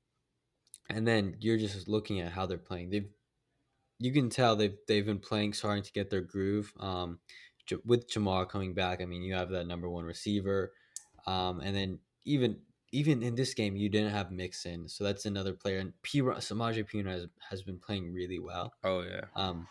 and 0.90 1.07
then 1.07 1.37
you're 1.40 1.59
just 1.59 1.88
looking 1.88 2.20
at 2.20 2.33
how 2.33 2.46
they're 2.46 2.59
playing. 2.59 2.90
They've 2.90 3.09
you 4.05 4.12
can 4.12 4.29
tell 4.29 4.55
they've 4.55 4.77
they've 4.87 5.07
been 5.07 5.19
playing, 5.19 5.55
starting 5.55 5.83
to 5.83 5.93
get 5.93 6.11
their 6.11 6.21
groove. 6.21 6.71
Um, 6.79 7.21
J- 7.64 7.77
with 7.87 8.07
Ja'Marr 8.11 8.47
coming 8.47 8.75
back, 8.75 9.01
I 9.01 9.07
mean, 9.07 9.23
you 9.23 9.33
have 9.33 9.49
that 9.51 9.67
number 9.67 9.88
one 9.88 10.05
receiver, 10.05 10.73
um, 11.27 11.61
and 11.61 11.75
then 11.75 12.01
even 12.27 12.59
even 12.93 13.23
in 13.23 13.35
this 13.35 13.55
game, 13.55 13.77
you 13.77 13.88
didn't 13.88 14.12
have 14.12 14.31
Mixon, 14.31 14.90
so 14.90 15.05
that's 15.05 15.25
another 15.25 15.55
player. 15.55 15.79
And 15.79 15.95
P. 16.03 16.21
Samaje 16.21 16.85
Perine 16.87 17.09
has 17.09 17.27
has 17.49 17.62
been 17.62 17.79
playing 17.79 18.12
really 18.12 18.38
well. 18.38 18.75
Oh 18.85 19.01
yeah. 19.01 19.25
Um, 19.35 19.67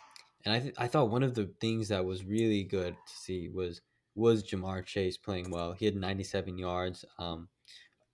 and 0.46 0.56
I 0.56 0.60
th- 0.60 0.76
I 0.80 0.88
thought 0.88 1.12
one 1.12 1.22
of 1.22 1.36
the 1.36 1.52
things 1.62 1.90
that 1.90 2.04
was 2.04 2.26
really 2.26 2.64
good 2.64 2.96
to 2.96 3.14
see 3.16 3.50
was 3.50 3.82
was 4.16 4.44
Ja'Marr 4.44 4.84
Chase 4.84 5.16
playing 5.16 5.52
well. 5.52 5.74
He 5.74 5.86
had 5.86 5.96
97 5.96 6.58
yards. 6.58 7.06
Um, 7.20 7.50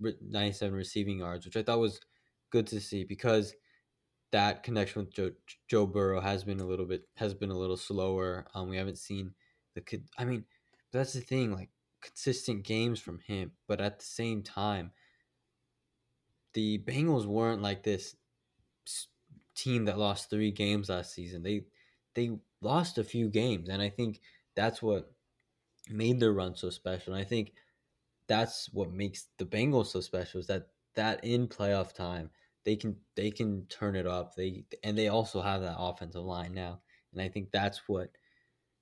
97 0.01 0.75
receiving 0.75 1.19
yards, 1.19 1.45
which 1.45 1.55
I 1.55 1.63
thought 1.63 1.79
was 1.79 2.01
good 2.51 2.67
to 2.67 2.81
see 2.81 3.05
because 3.05 3.53
that 4.31 4.63
connection 4.63 5.01
with 5.01 5.13
Joe, 5.13 5.31
Joe 5.67 5.87
Burrow 5.87 6.21
has 6.21 6.43
been 6.43 6.59
a 6.59 6.65
little 6.65 6.85
bit 6.85 7.03
has 7.15 7.33
been 7.33 7.51
a 7.51 7.57
little 7.57 7.77
slower. 7.77 8.45
Um, 8.53 8.69
we 8.69 8.77
haven't 8.77 8.97
seen 8.97 9.33
the 9.75 9.81
kid. 9.81 10.07
I 10.17 10.25
mean, 10.25 10.45
that's 10.91 11.13
the 11.13 11.21
thing, 11.21 11.53
like 11.53 11.69
consistent 12.01 12.63
games 12.63 12.99
from 12.99 13.19
him, 13.19 13.51
but 13.67 13.81
at 13.81 13.99
the 13.99 14.05
same 14.05 14.43
time, 14.43 14.91
the 16.53 16.79
Bengals 16.79 17.25
weren't 17.25 17.61
like 17.61 17.83
this 17.83 18.15
team 19.55 19.85
that 19.85 19.97
lost 19.97 20.29
three 20.29 20.51
games 20.51 20.89
last 20.89 21.13
season. 21.13 21.43
They 21.43 21.65
they 22.15 22.37
lost 22.61 22.97
a 22.97 23.03
few 23.03 23.29
games, 23.29 23.69
and 23.69 23.81
I 23.81 23.89
think 23.89 24.21
that's 24.55 24.81
what 24.81 25.11
made 25.89 26.19
their 26.19 26.33
run 26.33 26.55
so 26.55 26.69
special. 26.69 27.13
And 27.13 27.21
I 27.21 27.25
think 27.25 27.53
that's 28.27 28.69
what 28.73 28.93
makes 28.93 29.27
the 29.37 29.45
Bengals 29.45 29.87
so 29.87 30.01
special 30.01 30.39
is 30.39 30.47
that 30.47 30.67
that 30.95 31.23
in 31.23 31.47
playoff 31.47 31.93
time 31.93 32.29
they 32.65 32.75
can 32.75 32.97
they 33.15 33.31
can 33.31 33.65
turn 33.67 33.95
it 33.95 34.07
up. 34.07 34.35
They 34.35 34.65
and 34.83 34.97
they 34.97 35.07
also 35.07 35.41
have 35.41 35.61
that 35.61 35.77
offensive 35.77 36.23
line 36.23 36.53
now, 36.53 36.81
and 37.13 37.21
I 37.21 37.29
think 37.29 37.51
that's 37.51 37.87
what 37.87 38.09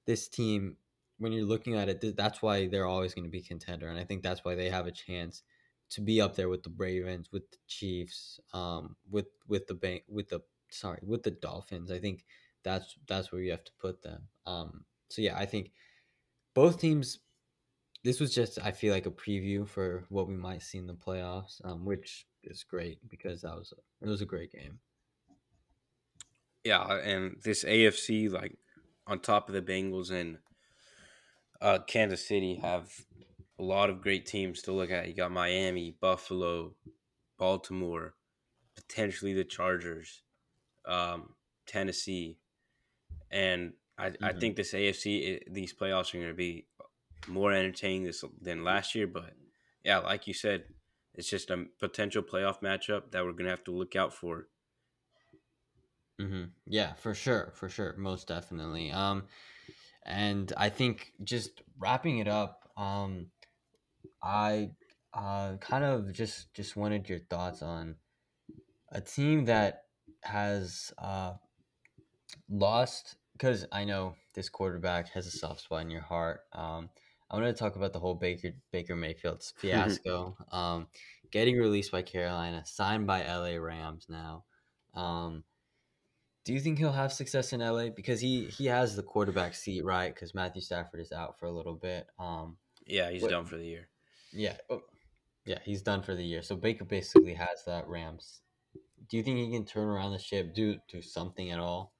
this 0.05 0.27
team. 0.27 0.77
When 1.19 1.31
you're 1.31 1.45
looking 1.45 1.73
at 1.75 1.89
it, 1.89 2.15
that's 2.15 2.43
why 2.43 2.67
they're 2.67 2.85
always 2.85 3.15
going 3.15 3.25
to 3.25 3.31
be 3.31 3.41
contender, 3.41 3.87
and 3.87 3.97
I 3.99 4.03
think 4.03 4.21
that's 4.21 4.45
why 4.45 4.53
they 4.53 4.69
have 4.69 4.85
a 4.85 4.91
chance 4.91 5.41
to 5.89 6.01
be 6.01 6.21
up 6.21 6.35
there 6.35 6.49
with 6.49 6.63
the 6.63 6.73
Ravens, 6.75 7.29
with 7.31 7.49
the 7.49 7.57
Chiefs, 7.67 8.39
um, 8.53 8.95
with 9.09 9.27
with 9.47 9.67
the 9.67 9.73
bank, 9.73 10.03
with 10.07 10.29
the 10.29 10.41
sorry, 10.69 10.99
with 11.01 11.23
the 11.23 11.31
Dolphins. 11.31 11.91
I 11.91 11.99
think 11.99 12.25
that's 12.63 12.95
that's 13.07 13.31
where 13.31 13.41
you 13.41 13.51
have 13.51 13.63
to 13.63 13.71
put 13.79 14.01
them. 14.03 14.27
Um, 14.45 14.85
so 15.09 15.21
yeah, 15.21 15.37
I 15.37 15.45
think 15.45 15.71
both 16.53 16.79
teams. 16.79 17.19
This 18.03 18.19
was 18.21 18.33
just 18.33 18.59
I 18.63 18.71
feel 18.71 18.93
like 18.93 19.07
a 19.07 19.11
preview 19.11 19.67
for 19.67 20.05
what 20.09 20.27
we 20.27 20.35
might 20.35 20.61
see 20.61 20.77
in 20.77 20.87
the 20.87 20.93
playoffs, 20.93 21.59
um, 21.65 21.83
which 21.83 22.25
is 22.49 22.63
great 22.63 22.99
because 23.09 23.41
that 23.41 23.55
was 23.55 23.73
a, 23.77 24.05
it 24.05 24.09
was 24.09 24.21
a 24.21 24.25
great 24.25 24.51
game. 24.51 24.79
Yeah, 26.63 26.83
and 26.97 27.37
this 27.43 27.63
AFC 27.63 28.31
like 28.31 28.57
on 29.05 29.19
top 29.19 29.47
of 29.47 29.53
the 29.53 29.61
Bengals 29.61 30.11
and 30.11 30.37
uh, 31.61 31.79
Kansas 31.87 32.27
City 32.27 32.55
have 32.55 32.91
a 33.59 33.63
lot 33.63 33.89
of 33.89 34.01
great 34.01 34.25
teams 34.25 34.61
to 34.63 34.71
look 34.71 34.91
at. 34.91 35.07
You 35.07 35.13
got 35.13 35.31
Miami, 35.31 35.95
Buffalo, 35.99 36.73
Baltimore, 37.37 38.13
potentially 38.75 39.33
the 39.33 39.43
Chargers, 39.43 40.21
um, 40.85 41.33
Tennessee, 41.65 42.37
and 43.31 43.73
I, 43.97 44.09
mm-hmm. 44.09 44.25
I 44.25 44.33
think 44.33 44.55
this 44.55 44.73
AFC 44.73 45.41
these 45.51 45.73
playoffs 45.73 46.13
are 46.13 46.17
going 46.17 46.29
to 46.29 46.35
be 46.35 46.67
more 47.27 47.51
entertaining 47.51 48.03
this 48.03 48.23
than 48.41 48.63
last 48.63 48.95
year. 48.95 49.07
But 49.07 49.33
yeah, 49.83 49.99
like 49.99 50.27
you 50.27 50.33
said, 50.33 50.65
it's 51.17 51.29
just 51.29 51.49
a 51.49 51.65
potential 51.79 52.23
playoff 52.23 52.61
matchup 52.61 53.11
that 53.11 53.25
we're 53.25 53.31
going 53.31 53.45
to 53.45 53.49
have 53.49 53.63
to 53.65 53.71
look 53.71 53.95
out 53.95 54.13
for. 54.13 54.47
Mm-hmm. 56.21 56.45
Yeah, 56.65 56.93
for 56.93 57.13
sure, 57.13 57.51
for 57.55 57.69
sure, 57.69 57.95
most 57.97 58.27
definitely. 58.27 58.91
Um, 58.91 59.23
and 60.05 60.53
I 60.55 60.69
think 60.69 61.13
just 61.23 61.61
wrapping 61.77 62.19
it 62.19 62.27
up, 62.27 62.71
um, 62.77 63.27
I 64.23 64.71
uh 65.13 65.55
kind 65.57 65.83
of 65.83 66.11
just 66.11 66.53
just 66.53 66.75
wanted 66.75 67.07
your 67.07 67.19
thoughts 67.19 67.61
on 67.61 67.95
a 68.91 68.99
team 68.99 69.45
that 69.45 69.83
has 70.21 70.93
uh 70.97 71.33
lost 72.49 73.15
because 73.33 73.65
I 73.71 73.85
know 73.85 74.15
this 74.33 74.49
quarterback 74.49 75.09
has 75.09 75.27
a 75.27 75.31
soft 75.31 75.61
spot 75.61 75.81
in 75.83 75.91
your 75.91 76.01
heart. 76.01 76.41
Um, 76.53 76.89
I 77.29 77.35
want 77.35 77.47
to 77.47 77.53
talk 77.53 77.75
about 77.75 77.93
the 77.93 77.99
whole 77.99 78.15
Baker 78.15 78.51
Baker 78.71 78.95
Mayfield's 78.95 79.53
fiasco. 79.57 80.35
um, 80.51 80.87
getting 81.31 81.57
released 81.57 81.91
by 81.91 82.01
Carolina, 82.01 82.63
signed 82.65 83.07
by 83.07 83.25
LA 83.25 83.57
Rams 83.57 84.07
now. 84.09 84.45
Um, 84.93 85.43
do 86.45 86.53
you 86.53 86.59
think 86.61 86.77
he'll 86.77 86.93
have 86.93 87.11
success 87.11 87.51
in 87.51 87.59
LA 87.59 87.89
because 87.89 88.21
he 88.21 88.45
he 88.45 88.67
has 88.67 88.95
the 88.95 89.03
quarterback 89.03 89.53
seat 89.53 89.83
right 89.83 90.13
because 90.13 90.33
Matthew 90.33 90.61
Stafford 90.61 91.01
is 91.01 91.11
out 91.11 91.37
for 91.37 91.45
a 91.45 91.51
little 91.51 91.75
bit. 91.75 92.07
Um, 92.17 92.55
yeah, 92.85 93.11
he's 93.11 93.21
but, 93.21 93.31
done 93.31 93.45
for 93.45 93.57
the 93.57 93.65
year. 93.65 93.89
Yeah, 94.31 94.55
oh, 94.69 94.83
yeah, 95.45 95.59
he's 95.63 95.81
done 95.81 96.01
for 96.01 96.15
the 96.15 96.23
year. 96.23 96.41
So 96.41 96.55
Baker 96.55 96.85
basically 96.85 97.33
has 97.33 97.65
that 97.65 97.87
Rams. 97.87 98.41
Do 99.09 99.17
you 99.17 99.23
think 99.23 99.37
he 99.37 99.51
can 99.51 99.65
turn 99.65 99.87
around 99.87 100.13
the 100.13 100.19
ship, 100.19 100.53
do 100.53 100.77
do 100.89 101.01
something 101.01 101.51
at 101.51 101.59
all? 101.59 101.93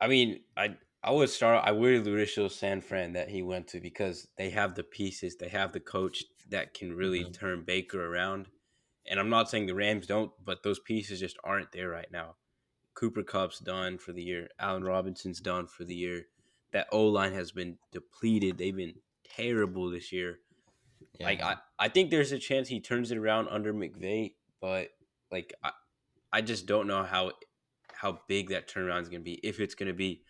I 0.00 0.08
mean, 0.08 0.40
I 0.56 0.76
I 1.04 1.10
would 1.10 1.28
start. 1.28 1.62
I 1.66 1.72
would 1.72 2.06
it 2.06 2.50
San 2.50 2.80
Fran 2.80 3.12
that 3.12 3.28
he 3.28 3.42
went 3.42 3.68
to 3.68 3.80
because 3.80 4.26
they 4.38 4.48
have 4.50 4.74
the 4.74 4.82
pieces, 4.82 5.36
they 5.36 5.48
have 5.48 5.72
the 5.72 5.80
coach 5.80 6.24
that 6.48 6.72
can 6.72 6.94
really 6.94 7.20
mm-hmm. 7.20 7.32
turn 7.32 7.64
Baker 7.64 8.06
around. 8.06 8.48
And 9.06 9.20
I'm 9.20 9.28
not 9.28 9.50
saying 9.50 9.66
the 9.66 9.74
Rams 9.74 10.06
don't, 10.06 10.32
but 10.42 10.62
those 10.62 10.78
pieces 10.78 11.20
just 11.20 11.36
aren't 11.44 11.72
there 11.72 11.90
right 11.90 12.10
now. 12.10 12.36
Cooper 12.94 13.22
Kupp's 13.22 13.58
done 13.58 13.98
for 13.98 14.12
the 14.12 14.22
year. 14.22 14.48
Allen 14.58 14.82
Robinson's 14.82 15.40
done 15.40 15.66
for 15.66 15.84
the 15.84 15.94
year. 15.94 16.26
That 16.72 16.86
O 16.90 17.06
line 17.06 17.34
has 17.34 17.52
been 17.52 17.76
depleted. 17.92 18.56
They've 18.56 18.74
been 18.74 18.94
terrible 19.36 19.90
this 19.90 20.10
year. 20.10 20.38
Yeah. 21.20 21.26
Like 21.26 21.42
I, 21.42 21.56
I 21.78 21.88
think 21.88 22.10
there's 22.10 22.32
a 22.32 22.38
chance 22.38 22.68
he 22.68 22.80
turns 22.80 23.10
it 23.10 23.18
around 23.18 23.48
under 23.50 23.74
McVay, 23.74 24.34
but 24.60 24.88
like 25.30 25.52
I, 25.62 25.72
I 26.32 26.40
just 26.40 26.64
don't 26.64 26.86
know 26.86 27.02
how 27.02 27.32
how 27.92 28.20
big 28.26 28.48
that 28.50 28.68
turnaround 28.68 29.02
is 29.02 29.08
going 29.08 29.20
to 29.20 29.24
be. 29.24 29.40
If 29.42 29.60
it's 29.60 29.74
going 29.74 29.88
to 29.88 29.94
be, 29.94 30.22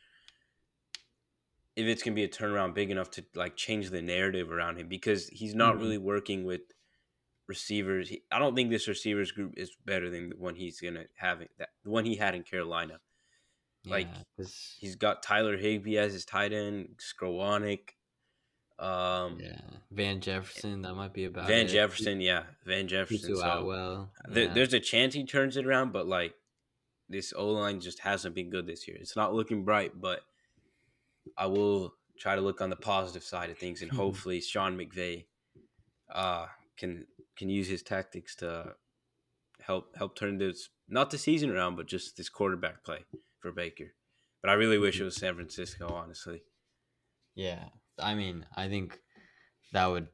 if 1.76 1.87
it's 1.87 2.02
going 2.02 2.14
to 2.14 2.16
be 2.16 2.24
a 2.24 2.28
turnaround 2.28 2.74
big 2.74 2.90
enough 2.90 3.10
to 3.12 3.24
like 3.34 3.56
change 3.56 3.90
the 3.90 4.02
narrative 4.02 4.50
around 4.50 4.78
him, 4.78 4.88
because 4.88 5.28
he's 5.28 5.54
not 5.54 5.74
mm-hmm. 5.74 5.82
really 5.82 5.98
working 5.98 6.44
with 6.44 6.60
receivers. 7.48 8.08
He, 8.08 8.22
I 8.30 8.38
don't 8.38 8.54
think 8.54 8.70
this 8.70 8.88
receivers 8.88 9.32
group 9.32 9.54
is 9.56 9.70
better 9.84 10.10
than 10.10 10.30
the 10.30 10.37
one 10.37 10.54
he's 10.54 10.80
going 10.80 10.94
to 10.94 11.06
have 11.16 11.40
that 11.58 11.70
the 11.84 11.90
one 11.90 12.04
he 12.04 12.16
had 12.16 12.34
in 12.34 12.42
Carolina. 12.42 13.00
Like 13.87 14.08
yeah, 14.38 14.46
he's 14.78 14.96
got 14.96 15.22
Tyler 15.22 15.58
Higbee 15.58 15.98
as 15.98 16.14
his 16.14 16.24
tight 16.24 16.52
end, 16.52 16.96
Skowronek. 16.98 17.90
Um, 18.78 19.38
yeah, 19.40 19.60
Van 19.90 20.20
Jefferson. 20.20 20.82
That 20.82 20.94
might 20.94 21.12
be 21.12 21.26
about 21.26 21.46
Van 21.46 21.66
it. 21.66 21.68
Jefferson. 21.68 22.20
Yeah, 22.20 22.44
Van 22.64 22.88
Jefferson. 22.88 23.37
So, 23.37 23.44
out 23.44 23.66
well. 23.66 24.10
Yeah. 24.32 24.52
there's 24.52 24.72
a 24.72 24.80
chance 24.80 25.14
he 25.14 25.26
turns 25.26 25.56
it 25.56 25.66
around, 25.66 25.92
but 25.92 26.06
like 26.06 26.34
this 27.08 27.34
O 27.37 27.48
line 27.48 27.80
just 27.80 28.00
hasn't 28.00 28.34
been 28.34 28.48
good 28.48 28.66
this 28.66 28.88
year. 28.88 28.96
It's 28.98 29.16
not 29.16 29.34
looking 29.34 29.64
bright, 29.64 30.00
but 30.00 30.20
I 31.37 31.47
will 31.47 31.94
try 32.18 32.35
to 32.35 32.40
look 32.40 32.61
on 32.61 32.70
the 32.70 32.77
positive 32.77 33.25
side 33.25 33.51
of 33.51 33.59
things, 33.59 33.83
and 33.83 33.90
hmm. 33.90 33.97
hopefully 33.97 34.40
Sean 34.40 34.79
McVay 34.79 35.27
uh, 36.12 36.47
can 36.77 37.07
can 37.37 37.49
use 37.49 37.68
his 37.68 37.83
tactics 37.83 38.37
to 38.37 38.75
help 39.61 39.97
help 39.97 40.16
turn 40.16 40.38
this 40.38 40.68
not 40.88 41.11
the 41.11 41.18
season 41.18 41.51
around, 41.51 41.77
but 41.77 41.87
just 41.87 42.16
this 42.16 42.29
quarterback 42.29 42.85
play 42.85 43.05
for 43.40 43.53
Baker. 43.53 43.94
But 44.42 44.51
I 44.51 44.55
really 44.55 44.79
wish 44.79 45.01
it 45.01 45.05
was 45.05 45.16
San 45.16 45.35
Francisco, 45.35 45.88
honestly. 45.88 46.42
Yeah, 47.35 47.64
I 47.99 48.14
mean, 48.14 48.47
I 48.55 48.68
think 48.68 49.01
that 49.73 49.87
would. 49.87 50.09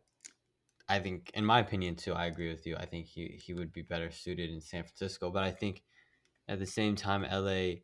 I 0.89 0.99
think, 0.99 1.31
in 1.35 1.45
my 1.45 1.61
opinion, 1.61 1.95
too, 1.95 2.15
I 2.15 2.27
agree 2.27 2.49
with 2.49 2.67
you. 2.67 2.77
I 2.77 2.85
think 2.85 3.07
he, 3.07 3.39
he 3.41 3.55
would 3.55 3.73
be 3.73 3.83
better 3.83 4.11
suited 4.11 4.51
in 4.51 4.61
San 4.61 4.83
Francisco, 4.83 5.31
but 5.31 5.45
I 5.45 5.53
think 5.53 5.85
at 6.49 6.59
the 6.59 6.67
same 6.67 6.97
time, 6.97 7.23
LA, 7.23 7.79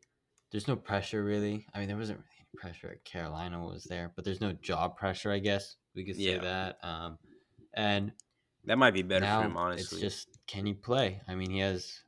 there's 0.51 0.67
no 0.67 0.75
pressure 0.75 1.23
really. 1.23 1.65
I 1.73 1.79
mean, 1.79 1.87
there 1.87 1.95
wasn't 1.95 2.19
really 2.19 2.36
pressure 2.57 2.89
at 2.89 3.03
Carolina 3.05 3.63
was 3.63 3.83
there, 3.85 4.11
but 4.15 4.25
there's 4.25 4.41
no 4.41 4.53
job 4.53 4.97
pressure, 4.97 5.31
I 5.31 5.39
guess 5.39 5.75
we 5.97 6.05
could 6.05 6.15
say 6.15 6.35
yeah. 6.35 6.39
that. 6.39 6.77
Um, 6.83 7.17
and 7.73 8.11
that 8.65 8.77
might 8.77 8.93
be 8.93 9.01
better 9.01 9.25
for 9.25 9.43
him, 9.43 9.57
honestly. 9.57 9.97
It's 9.97 10.01
just 10.01 10.27
can 10.47 10.65
he 10.65 10.73
play? 10.73 11.21
I 11.27 11.35
mean, 11.35 11.49
he 11.49 11.59
has. 11.59 12.01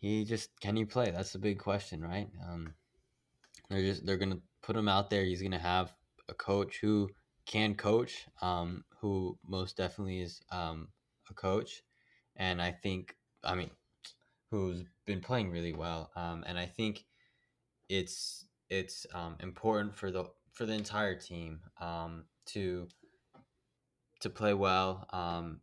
He 0.00 0.24
just 0.24 0.50
can 0.60 0.76
he 0.76 0.84
play? 0.84 1.10
That's 1.10 1.32
the 1.32 1.38
big 1.38 1.58
question, 1.58 2.00
right? 2.00 2.28
Um, 2.48 2.74
they're 3.68 3.82
just 3.82 4.06
they're 4.06 4.16
gonna 4.16 4.40
put 4.62 4.76
him 4.76 4.88
out 4.88 5.10
there. 5.10 5.24
He's 5.24 5.42
gonna 5.42 5.58
have 5.58 5.92
a 6.28 6.34
coach 6.34 6.78
who 6.80 7.10
can 7.46 7.74
coach, 7.74 8.26
um, 8.40 8.84
who 9.00 9.38
most 9.46 9.76
definitely 9.76 10.20
is 10.20 10.40
um, 10.52 10.88
a 11.30 11.34
coach, 11.34 11.82
and 12.36 12.62
I 12.62 12.72
think 12.72 13.16
I 13.44 13.54
mean 13.54 13.70
who's 14.50 14.84
been 15.06 15.20
playing 15.20 15.50
really 15.50 15.72
well. 15.72 16.10
Um, 16.16 16.44
and 16.46 16.58
I 16.58 16.66
think 16.66 17.04
it's 17.88 18.46
it's 18.70 19.06
um, 19.14 19.36
important 19.40 19.94
for 19.94 20.10
the 20.10 20.24
for 20.52 20.66
the 20.66 20.74
entire 20.74 21.14
team 21.14 21.60
um, 21.80 22.24
to 22.46 22.88
to 24.20 24.30
play 24.30 24.54
well. 24.54 25.06
Um, 25.12 25.60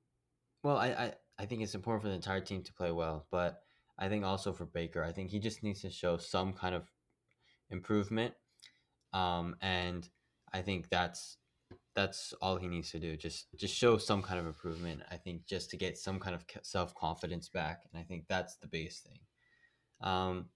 well, 0.64 0.78
I, 0.78 0.88
I 0.88 1.14
I 1.40 1.46
think 1.46 1.62
it's 1.62 1.76
important 1.76 2.04
for 2.04 2.10
the 2.10 2.16
entire 2.16 2.42
team 2.42 2.64
to 2.64 2.74
play 2.74 2.92
well, 2.92 3.26
but 3.32 3.62
I 3.98 4.10
think 4.10 4.26
also 4.26 4.54
for 4.54 4.66
Baker, 4.66 5.04
I 5.04 5.12
think 5.12 5.30
he 5.30 5.40
just 5.40 5.64
needs 5.64 5.82
to 5.82 5.90
show 5.90 6.18
some 6.18 6.54
kind 6.54 6.76
of 6.76 6.90
improvement. 7.70 8.34
Um, 9.14 9.56
and 9.62 10.08
I 10.54 10.62
think 10.62 10.90
that's 10.90 11.38
that's 11.96 12.34
all 12.42 12.58
he 12.58 12.68
needs 12.68 12.92
to 12.92 13.00
do. 13.00 13.16
Just 13.16 13.48
just 13.56 13.76
show 13.76 13.98
some 13.98 14.22
kind 14.22 14.40
of 14.40 14.46
improvement. 14.46 15.02
I 15.12 15.16
think 15.16 15.46
just 15.46 15.70
to 15.72 15.78
get 15.78 15.98
some 15.98 16.20
kind 16.20 16.36
of 16.36 16.46
self 16.62 16.94
confidence 16.96 17.50
back, 17.50 17.84
and 17.92 18.00
I 18.00 18.04
think 18.04 18.26
that's 18.28 18.58
the 18.58 18.68
base 18.68 19.00
thing. 19.00 19.20
Um, 20.02 20.50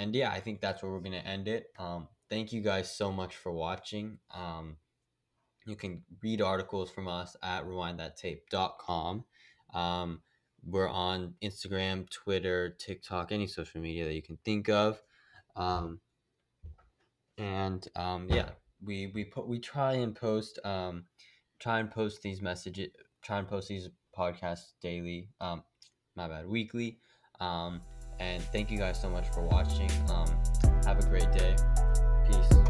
and 0.00 0.14
yeah, 0.14 0.30
I 0.30 0.40
think 0.40 0.60
that's 0.60 0.82
where 0.82 0.90
we're 0.90 1.00
gonna 1.00 1.18
end 1.18 1.46
it. 1.46 1.66
Um, 1.78 2.08
thank 2.30 2.52
you 2.52 2.62
guys 2.62 2.90
so 2.94 3.12
much 3.12 3.36
for 3.36 3.52
watching. 3.52 4.18
Um, 4.34 4.78
you 5.66 5.76
can 5.76 6.02
read 6.22 6.40
articles 6.40 6.90
from 6.90 7.06
us 7.06 7.36
at 7.42 7.66
rewindthattape.com. 7.66 9.24
Um, 9.74 10.22
we're 10.64 10.88
on 10.88 11.34
Instagram, 11.42 12.08
Twitter, 12.08 12.70
TikTok, 12.78 13.30
any 13.30 13.46
social 13.46 13.82
media 13.82 14.06
that 14.06 14.14
you 14.14 14.22
can 14.22 14.38
think 14.42 14.70
of. 14.70 15.02
Um, 15.54 16.00
and 17.36 17.86
um, 17.94 18.26
yeah, 18.30 18.50
we 18.82 19.12
we 19.14 19.24
put 19.24 19.46
we 19.48 19.58
try 19.58 19.92
and 19.94 20.16
post 20.16 20.58
um, 20.64 21.04
try 21.58 21.78
and 21.78 21.90
post 21.90 22.22
these 22.22 22.40
messages, 22.40 22.88
try 23.22 23.38
and 23.38 23.46
post 23.46 23.68
these 23.68 23.90
podcasts 24.16 24.72
daily. 24.80 25.28
Um, 25.42 25.62
my 26.16 26.26
bad, 26.26 26.46
weekly. 26.48 27.00
Um, 27.38 27.82
and 28.20 28.42
thank 28.52 28.70
you 28.70 28.78
guys 28.78 29.00
so 29.00 29.08
much 29.10 29.28
for 29.28 29.40
watching. 29.42 29.90
Um, 30.10 30.30
have 30.84 30.98
a 30.98 31.06
great 31.08 31.32
day. 31.32 31.56
Peace. 32.28 32.69